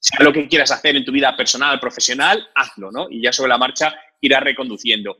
[0.07, 3.09] sea lo que quieras hacer en tu vida personal, profesional, hazlo, ¿no?
[3.11, 5.19] Y ya sobre la marcha irá reconduciendo.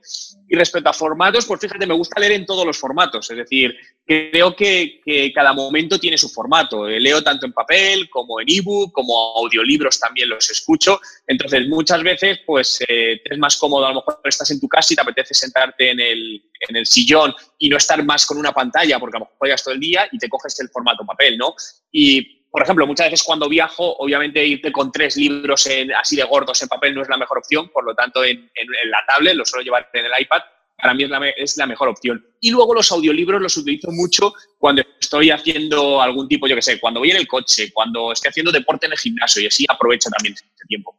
[0.49, 3.77] Y respecto a formatos, pues fíjate, me gusta leer en todos los formatos, es decir,
[4.07, 5.03] creo que,
[5.35, 6.87] cada momento tiene su formato.
[6.87, 11.01] Leo tanto en papel como en ebook, como audiolibros también los escucho.
[11.27, 14.93] Entonces, muchas veces, pues eh, es más cómodo, a lo mejor estás en tu casa
[14.93, 18.53] y te apetece sentarte en el, en el sillón y no estar más con una
[18.53, 21.37] pantalla, porque a lo mejor juegas todo el día y te coges el formato papel,
[21.37, 21.55] ¿no?
[21.91, 25.69] Y por ejemplo, muchas veces cuando viajo, obviamente irte con tres libros
[26.01, 28.51] así de gordos en papel no es la mejor opción, por lo tanto en,
[28.87, 30.41] la tablet lo suelo llevar en el iPad,
[30.75, 31.05] para mí
[31.37, 32.25] es la, mejor opción.
[32.41, 36.81] Y luego los audiolibros los utilizo mucho cuando estoy haciendo algún tipo, yo qué sé,
[36.81, 40.09] cuando voy en el coche, cuando estoy haciendo deporte en el gimnasio y así aprovecho
[40.09, 40.99] también ese tiempo.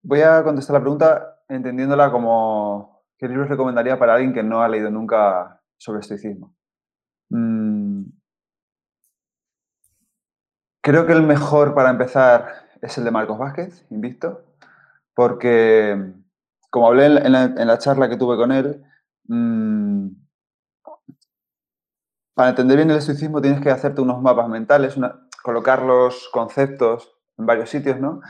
[0.00, 4.68] Voy a contestar la pregunta entendiéndola como qué libros recomendaría para alguien que no ha
[4.70, 6.56] leído nunca sobre estoicismo.
[7.28, 8.04] Mm,
[10.82, 14.44] Creo que el mejor para empezar es el de Marcos Vázquez, Invicto,
[15.14, 16.14] porque,
[16.70, 18.82] como hablé en la, charla que tuve con él,
[19.24, 20.08] mm,
[22.34, 24.96] para entender bien el estoicismo tienes que hacerte unos mapas mentales,
[25.42, 28.22] colocar los conceptos en varios sitios, ¿no?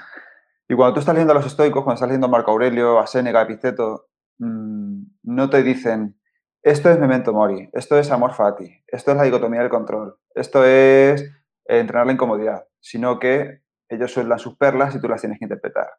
[0.69, 3.07] Y cuando tú estás leyendo a los estoicos, cuando estás leyendo a Marco Aurelio, a
[3.07, 4.09] Séneca, a Epiceto,
[4.39, 6.19] mm, no te dicen,
[6.63, 10.65] esto es memento mori, esto es amor fati, esto es la dicotomía del control, esto
[10.65, 11.31] es
[11.79, 15.91] entrenar la incomodidad, sino que ellos sueldan sus perlas y tú las tienes que interpretar.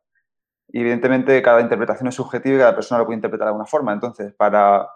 [0.73, 3.93] Evidentemente cada interpretación es subjetiva y cada persona lo puede interpretar de alguna forma.
[3.93, 4.87] Entonces, para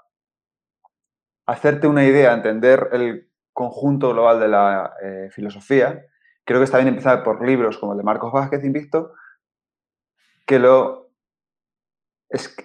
[1.45, 6.05] hacerte una idea, entender el conjunto global de la eh, filosofía,
[6.43, 9.13] creo que está bien empezar por libros como el de Marcos Vázquez, Invicto,
[10.45, 11.05] que lo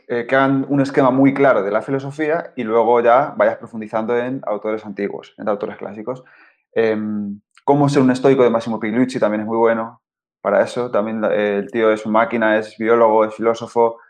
[0.09, 4.17] eh, que hagan un esquema muy claro de la filosofía y luego ya vayas profundizando
[4.17, 6.25] en autores antiguos, en autores clásicos.
[6.73, 10.03] Em, Cómo ser un estoico de Massimo Pigliucci también es muy bueno
[10.41, 10.91] para eso.
[10.91, 14.01] También el tío es máquina, es biólogo, es filósofo,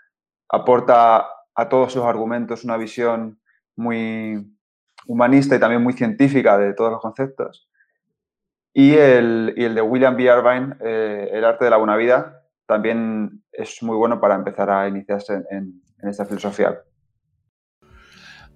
[0.49, 3.39] aporta a todos sus argumentos una visión
[3.77, 4.57] muy
[5.07, 7.69] humanista y también muy científica de todos los conceptos.
[8.73, 10.23] Y el, y el de William B.
[10.23, 14.89] Irvine, eh, El arte de la buena vida, también es muy bueno para empezar a
[14.89, 16.81] iniciarse en esta filosofía.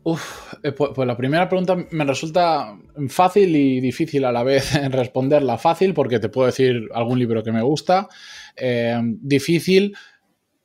[0.06, 2.76] Uf, eh, pues, pues, la primera pregunta me resulta
[3.08, 5.56] fácil y difícil a la vez en responderla.
[5.56, 8.08] Fácil porque te puedo decir algún libro que me gusta.
[8.54, 9.96] Eh, difícil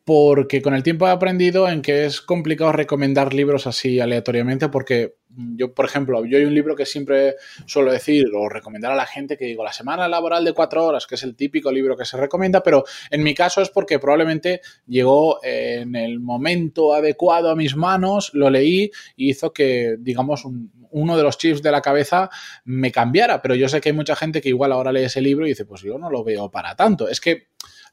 [0.10, 5.18] porque con el tiempo he aprendido en que es complicado recomendar libros así aleatoriamente porque
[5.56, 7.36] yo, por ejemplo, yo hay un libro que siempre
[7.68, 11.06] suelo decir o recomendar a la gente que digo la semana laboral de cuatro horas,
[11.06, 14.62] que es el típico libro que se recomienda, pero en mi caso es porque probablemente
[14.88, 20.44] llegó en el momento adecuado a mis manos, lo leí y hizo que, digamos,
[20.90, 22.32] uno de los chips de la cabeza
[22.66, 25.46] me cambiara, pero yo sé que hay mucha gente que igual ahora lee ese libro
[25.46, 27.08] y dice, pues yo no lo veo para tanto.
[27.08, 27.50] Es que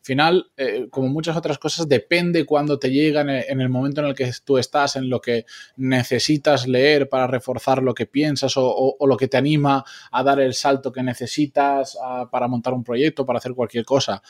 [0.06, 4.14] final, eh, como muchas otras cosas, depende cuando te llegan en el momento en el
[4.14, 5.44] que tú estás, en lo que
[5.76, 10.54] necesitas leer para reforzar lo que piensas o, lo que te anima a dar el
[10.54, 11.98] salto que necesitas
[12.30, 14.22] para montar un proyecto, para hacer cualquier cosa.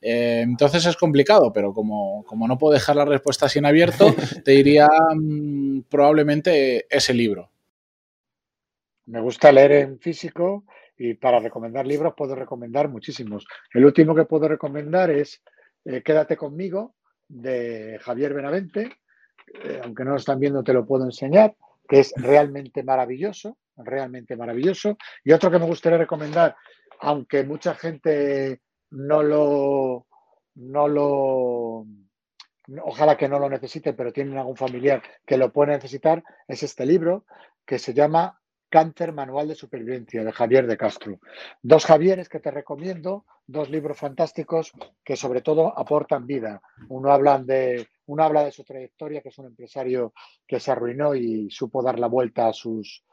[0.00, 4.06] Eh, entonces es complicado, pero como, como, no puedo dejar la respuesta así en abierto,
[4.44, 7.50] te diría mm, probablemente ese libro.
[9.04, 10.64] Me gusta leer en físico
[10.98, 13.46] y para recomendar libros puedo recomendar muchísimos.
[13.72, 15.42] El último que puedo recomendar es
[15.84, 16.96] eh, Quédate conmigo
[17.28, 18.98] de Javier Benavente.
[19.62, 21.54] Eh, aunque no lo están viendo, te lo puedo enseñar,
[21.88, 24.98] que es realmente maravilloso, realmente maravilloso.
[25.24, 26.56] Y otro que me gustaría recomendar,
[27.00, 30.06] aunque mucha gente no lo,
[30.56, 31.86] no lo,
[32.82, 36.84] ojalá que no lo necesite, pero tienen algún familiar que lo puede necesitar, es este
[36.84, 37.24] libro
[37.64, 41.20] que se llama Cáncer Manual de Supervivencia de Javier de Castro.
[41.62, 44.72] Dos Javieres que te recomiendo, dos libros fantásticos
[45.02, 46.60] que sobre todo aportan vida.
[46.90, 50.12] Uno habla de, uno habla de su trayectoria, que es un empresario
[50.46, 53.04] que se arruinó y supo dar la vuelta a sus,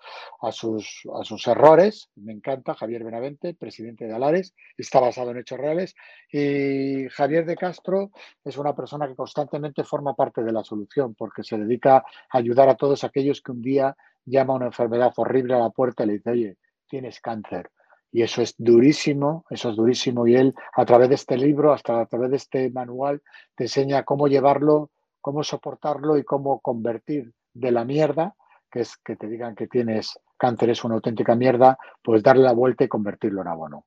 [0.42, 2.10] a sus, a sus errores.
[2.16, 5.96] Me encanta, Javier Benavente, presidente de Alares, está basado en hechos reales.
[6.30, 8.12] Y Javier de Castro
[8.44, 12.04] es una persona que constantemente forma parte de la solución porque se dedica a
[12.38, 16.08] ayudar a todos aquellos que un día llama una enfermedad horrible a la puerta y
[16.08, 16.58] le dice, oye,
[16.90, 17.72] tienes cáncer.
[18.16, 20.26] Y eso es durísimo, eso es durísimo.
[20.26, 23.22] Y él, a través de este libro, hasta a través de este manual,
[23.56, 24.90] te enseña cómo llevarlo,
[25.20, 28.34] cómo soportarlo y cómo convertir de la mierda,
[28.72, 32.54] que es que te digan que tienes cáncer es una auténtica mierda, pues darle la
[32.54, 33.86] vuelta y convertirlo en abono.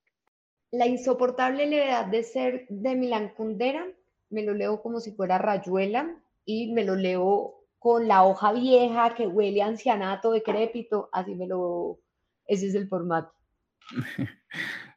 [0.72, 3.87] La insoportable levedad de ser de Milan Kundera,
[4.29, 6.14] me lo leo como si fuera rayuela
[6.45, 11.47] y me lo leo con la hoja vieja que huele a ancianato decrépito, así me
[11.47, 12.01] lo,
[12.45, 13.38] ese es el formato.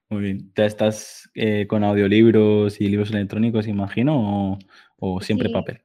[0.09, 0.51] Muy bien.
[0.55, 4.59] ¿Ya estás eh, con audiolibros y libros electrónicos, imagino,
[4.97, 5.81] o, siempre papel?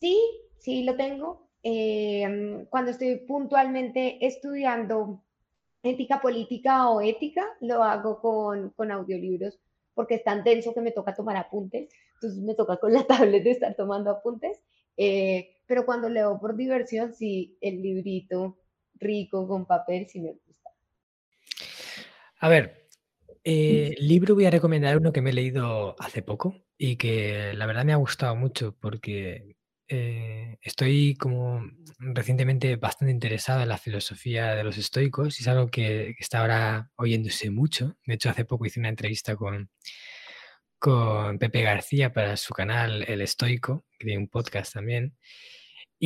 [0.00, 0.18] Sí,
[0.58, 1.48] sí lo tengo.
[1.62, 5.22] Em, cuando estoy puntualmente estudiando
[5.82, 9.58] ética política o ética, lo hago con, con audiolibros
[9.94, 11.88] porque es tan denso que me toca tomar apuntes.
[12.14, 14.60] Entonces me toca con la tablet de estar tomando apuntes.
[14.96, 18.58] Eh, pero cuando leo por diversión, sí, el librito
[18.96, 20.63] rico con papel sí me gusta.
[22.38, 22.88] A ver,
[23.44, 27.66] eh, libro voy a recomendar uno que me he leído hace poco y que la
[27.66, 29.56] verdad me ha gustado mucho porque
[29.88, 31.62] eh, estoy como
[31.98, 36.40] recientemente bastante interesado en la filosofía de los estoicos y es algo que, que está
[36.40, 37.96] ahora oyéndose mucho.
[38.06, 39.70] De hecho, hace poco hice una entrevista con,
[40.78, 45.16] con Pepe García para su canal El Estoico, que tiene un podcast también.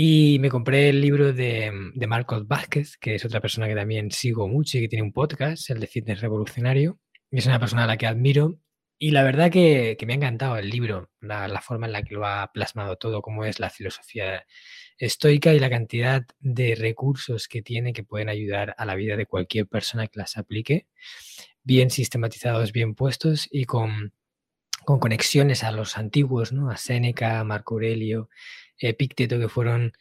[0.00, 4.12] Y me compré el libro de, de, Marcos Vázquez, que es otra persona que también
[4.12, 7.00] sigo mucho y que tiene un podcast, el de Fitness Revolucionario.
[7.32, 8.60] Es una persona a la que admiro.
[8.96, 12.14] Y la verdad que, que me ha encantado el libro, la, forma en la que
[12.14, 14.44] lo ha plasmado todo, cómo es la filosofía
[14.98, 19.26] estoica y la cantidad de recursos que tiene que pueden ayudar a la vida de
[19.26, 20.86] cualquier persona que las aplique,
[21.64, 24.12] bien sistematizados, bien puestos y con,
[24.84, 26.70] con conexiones a los antiguos, ¿no?
[26.70, 28.28] A Séneca, Marco Aurelio
[28.80, 29.92] Epicteto, que fueron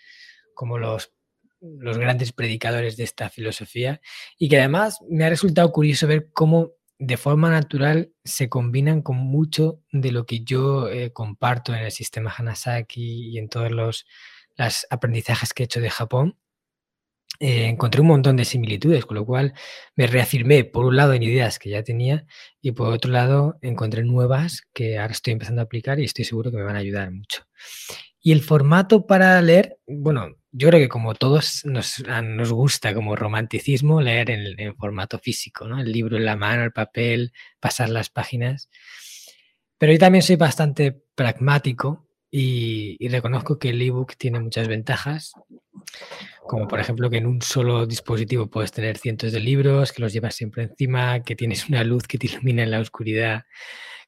[0.54, 1.14] como los,
[1.62, 4.02] los grandes predicadores de esta filosofía,
[4.38, 9.18] y que además me ha resultado curioso ver cómo de forma natural se combinan con
[9.18, 14.06] mucho de lo que yo eh, comparto en el sistema Hanasaki y en todos los
[14.90, 16.38] aprendizajes que he hecho de Japón.
[17.40, 19.54] Eh, encontré un montón de similitudes, con lo cual
[19.96, 22.26] me reafirmé, por un lado, en ideas que ya tenía
[22.62, 26.50] y por otro lado, encontré nuevas que ahora estoy empezando a aplicar y estoy seguro
[26.50, 27.44] que me van a ayudar mucho.
[28.28, 33.16] Y el formato para leer, bueno, yo creo que como todos nos, nos gusta como
[33.16, 35.80] romanticismo leer en, formato físico, ¿no?
[35.80, 38.70] El libro en la mano, el papel, pasar las páginas.
[39.78, 45.32] Pero yo también soy bastante pragmático y, reconozco que el ebook tiene muchas ventajas,
[46.46, 50.12] como por ejemplo que en un solo dispositivo puedes tener cientos de libros, que los
[50.12, 53.46] llevas siempre encima, que tienes una luz que te ilumina en la oscuridad,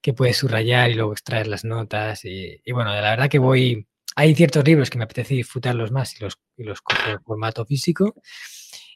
[0.01, 2.25] que puedes subrayar y luego extraer las notas.
[2.25, 3.87] Y, y bueno, la verdad que voy
[4.19, 8.15] hay ciertos libros que me apetece disfrutarlos más y los, los cojo en formato físico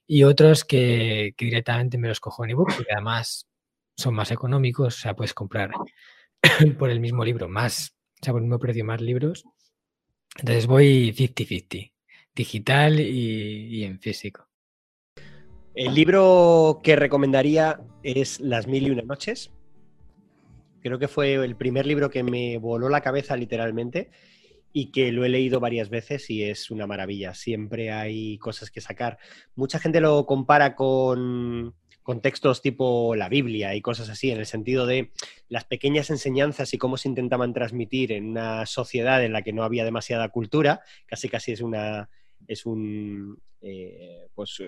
[0.06, 3.48] y otros que, directamente me los cojo en ebook porque además
[3.96, 5.72] son más económicos, o sea, puedes comprar
[6.78, 9.46] por el mismo libro más, o sea, por el mismo precio más libros.
[10.40, 11.94] Entonces voy 50-50,
[12.36, 14.50] digital y, y en físico.
[15.74, 19.54] El libro que recomendaría es Las mil y una noches.
[20.82, 24.12] Creo que fue el primer libro que me voló la cabeza literalmente
[24.76, 27.36] y que lo he leído varias veces y es una maravilla.
[27.36, 29.20] Siempre hay cosas que sacar.
[29.56, 31.76] Mucha gente lo compara con,
[32.24, 35.12] textos tipo la Biblia y cosas así, en el sentido de
[35.48, 39.64] las pequeñas enseñanzas y cómo se intentaban transmitir en una sociedad en la que no
[39.64, 42.10] había demasiada cultura, casi casi es una
[42.48, 44.62] es un eh, pues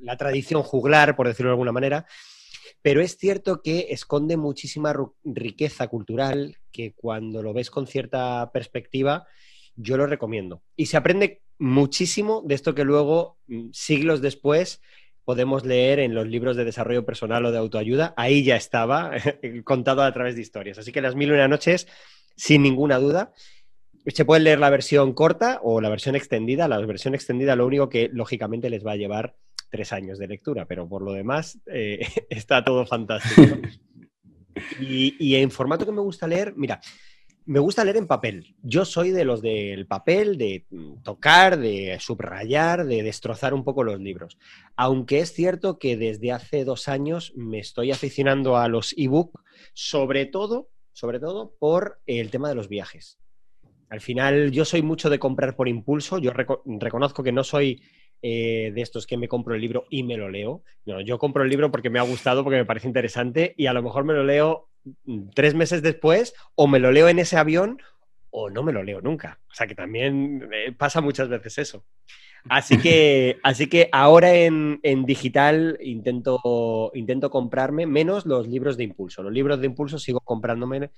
[0.00, 2.04] la tradición juglar, por decirlo de alguna manera.
[2.82, 4.92] pero es cierto que esconde muchísima
[5.24, 9.28] riqueza cultural que cuando lo ves con cierta perspectiva,
[9.76, 10.62] yo lo recomiendo.
[10.76, 14.80] Y se aprende muchísimo de esto que luego, mm, siglos después,
[15.24, 18.14] podemos leer en los libros de desarrollo personal o de autoayuda.
[18.16, 19.12] Ahí ya estaba
[19.64, 20.78] contado a través de historias.
[20.78, 21.86] Así que las mil y una noches,
[22.36, 23.32] sin ninguna duda.
[24.06, 26.66] Se puede leer la versión corta o la versión extendida.
[26.66, 29.36] La versión extendida lo único que lógicamente les va a llevar
[29.70, 33.58] tres años de lectura, pero por lo demás eh, está todo fantástico.
[34.80, 36.80] y, y en formato que me gusta leer, mira,
[37.44, 38.54] me gusta leer en papel.
[38.62, 40.66] Yo soy de los del papel, de
[41.02, 44.38] tocar, de subrayar, de destrozar un poco los libros.
[44.76, 49.42] Aunque es cierto que desde hace dos años me estoy aficionando a los ebook,
[49.74, 53.18] sobre todo, sobre todo por el tema de los viajes.
[53.88, 56.18] Al final, yo soy mucho de comprar por impulso.
[56.18, 57.82] Yo reconozco que no soy
[58.22, 60.62] eh, de estos que me compro el libro y me lo leo.
[60.86, 63.72] No, yo compro el libro porque me ha gustado, porque me parece interesante y a
[63.72, 64.68] lo mejor me lo leo
[65.34, 67.78] tres meses después o me lo leo en ese avión
[68.30, 69.38] o no me lo leo nunca.
[69.50, 71.84] O sea que también eh, pasa muchas veces eso.
[72.48, 79.22] Así que, así que ahora en, digital intento, intento comprarme menos los libros de impulso.
[79.22, 80.90] Los libros de impulso sigo comprándome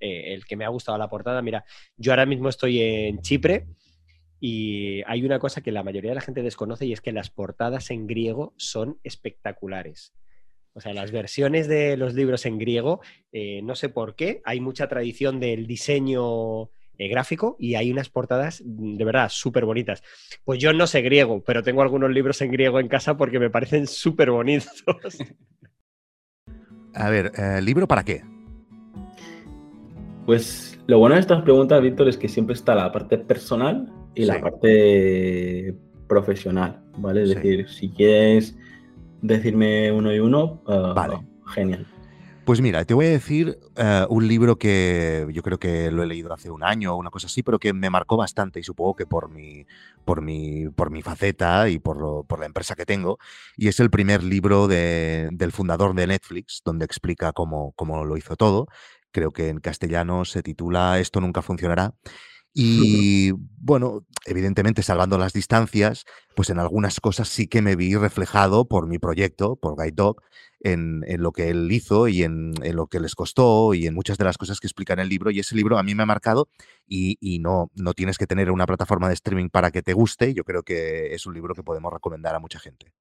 [0.00, 1.42] eh, el que me ha gustado la portada.
[1.42, 1.64] Mira,
[1.96, 3.66] yo ahora mismo estoy en Chipre
[4.40, 7.30] y hay una cosa que la mayoría de la gente desconoce y es que las
[7.30, 10.14] portadas en griego son espectaculares.
[10.72, 13.00] O sea, las versiones de los libros en griego,
[13.32, 18.10] eh, no sé por qué, hay mucha tradición del diseño eh, gráfico y hay unas
[18.10, 20.02] portadas mm, de verdad súper bonitas.
[20.44, 23.50] Pues yo no sé griego, pero tengo algunos libros en griego en casa porque me
[23.50, 24.84] parecen súper bonitos.
[26.94, 28.22] A ver, eh, ¿libro para qué?
[30.26, 34.24] Pues lo bueno de estas preguntas, Víctor, es que siempre está la parte personal y
[34.24, 35.74] la parte
[36.06, 37.22] profesional, ¿vale?
[37.22, 38.56] Es decir, si quieres
[39.22, 41.20] decirme uno y uno, ah, vale.
[41.54, 41.86] genial.
[42.44, 46.06] Pues mira, te voy a decir eh, un libro que yo creo que lo he
[46.06, 48.96] leído hace un año o una cosa así, pero que me marcó bastante y supongo
[48.96, 49.66] que por mi,
[50.04, 53.18] por mi, por mi faceta y por, por la empresa que tengo.
[53.56, 58.34] Y es el primer libro del fundador de Netflix, donde explica cómo, cómo lo hizo
[58.34, 58.66] todo.
[59.12, 61.94] Creo que en castellano se titula Esto nunca funcionará.
[62.52, 68.66] Y bueno, evidentemente salvando las distancias, pues en algunas cosas sí que me vi reflejado
[68.66, 70.22] por mi proyecto, por Guide Dog,
[70.60, 74.24] en, lo que él hizo y en, lo que les costó y en muchas de
[74.24, 75.30] las cosas que explica en el libro.
[75.30, 76.48] Y ese libro a mí me ha marcado
[76.86, 80.34] y, no, no tienes que tener una plataforma de streaming para que te guste.
[80.34, 82.92] Yo creo que es un libro que podemos recomendar a mucha gente.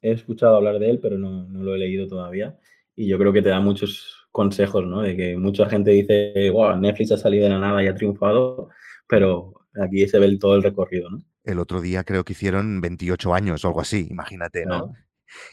[0.00, 2.58] He escuchado hablar de él, pero no, no lo he leído todavía.
[2.96, 5.02] Y yo creo que te da muchos consejos, ¿no?
[5.02, 8.70] De que mucha gente dice, wow, Netflix ha salido de la nada y ha triunfado,
[9.06, 11.18] pero aquí se ve todo el recorrido, ¿no?
[11.44, 14.92] El otro día creo que hicieron 28 años o algo así, imagínate, ¿no?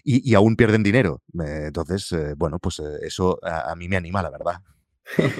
[0.03, 1.21] Y, aún pierden dinero.
[1.41, 4.61] Eh, entonces, eh, bueno, pues eh, eso a, mí me anima, la verdad.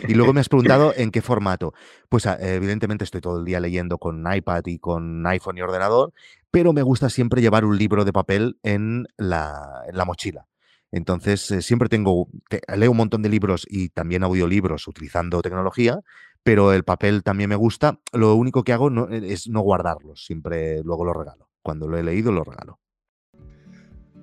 [0.07, 1.73] Y luego me has preguntado en qué formato.
[2.07, 6.13] Pues ah, evidentemente estoy todo el día leyendo con iPad y con iPhone y ordenador,
[6.51, 10.48] pero me gusta siempre llevar un libro de papel en la, en la mochila.
[10.91, 12.29] Entonces, eh, siempre tengo,
[12.75, 15.99] leo un montón de libros y también audiolibros utilizando tecnología,
[16.43, 17.99] pero el papel también me gusta.
[18.13, 21.49] Lo único que hago eh, es no guardarlos, siempre luego los regalo.
[21.61, 22.79] Cuando lo he leído, lo regalo.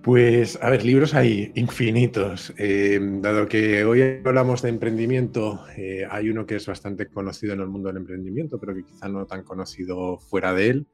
[0.07, 2.55] Pues, a ver, libros hay infinitos.
[2.59, 7.61] Em, dado que hoy hablamos de emprendimiento, eh, hay uno que es bastante conocido en
[7.61, 10.87] el mundo del emprendimiento, pero que quizá no tan conocido fuera de él,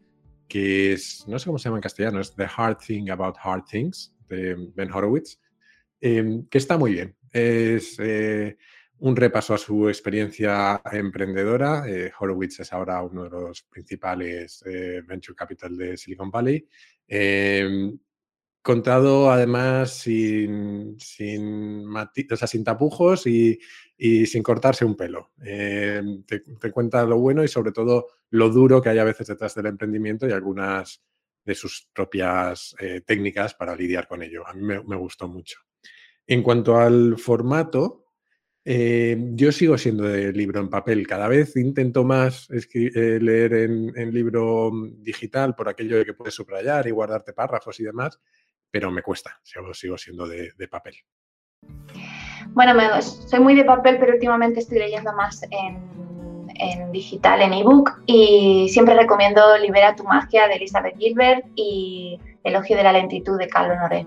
[0.49, 3.65] que es, no sé cómo se llama en castellano, es The Hard Thing About Hard
[3.71, 5.39] Things, de Ben Horowitz.
[6.05, 7.17] Em, que está muy bien.
[7.31, 8.59] Es eh,
[8.99, 11.85] un repaso a su experiencia emprendedora.
[11.89, 16.67] Eh, Horowitz es ahora uno de los principales eh, venture capital de Silicon Valley.
[17.07, 17.97] Em,
[18.61, 20.97] contado además sin,
[22.65, 23.61] tapujos y,
[24.27, 25.31] sin cortarse un pelo.
[25.41, 26.43] Em, te,
[26.73, 30.27] cuenta lo bueno y sobre todo lo duro que hay a veces detrás del emprendimiento
[30.27, 31.01] y algunas
[31.45, 32.75] de sus propias
[33.07, 34.47] técnicas para lidiar con ello.
[34.47, 35.61] A mí me gustó mucho.
[36.27, 38.03] En cuanto al formato,
[38.65, 41.07] eh, yo sigo siendo de libro en papel.
[41.07, 46.87] Cada vez intento más eh, leer en, libro digital por aquello de que puedes subrayar
[46.87, 48.21] y guardarte párrafos y demás,
[48.71, 49.41] pero me cuesta.
[49.43, 50.95] Sigo, siendo de, papel.
[52.51, 58.03] Bueno, soy muy de papel, pero últimamente estoy leyendo más en, en digital, en ebook,
[58.07, 63.49] y siempre recomiendo Libera tu magia de Elizabeth Gilbert y Elogio de la lentitud de
[63.49, 64.07] Carlos Noré.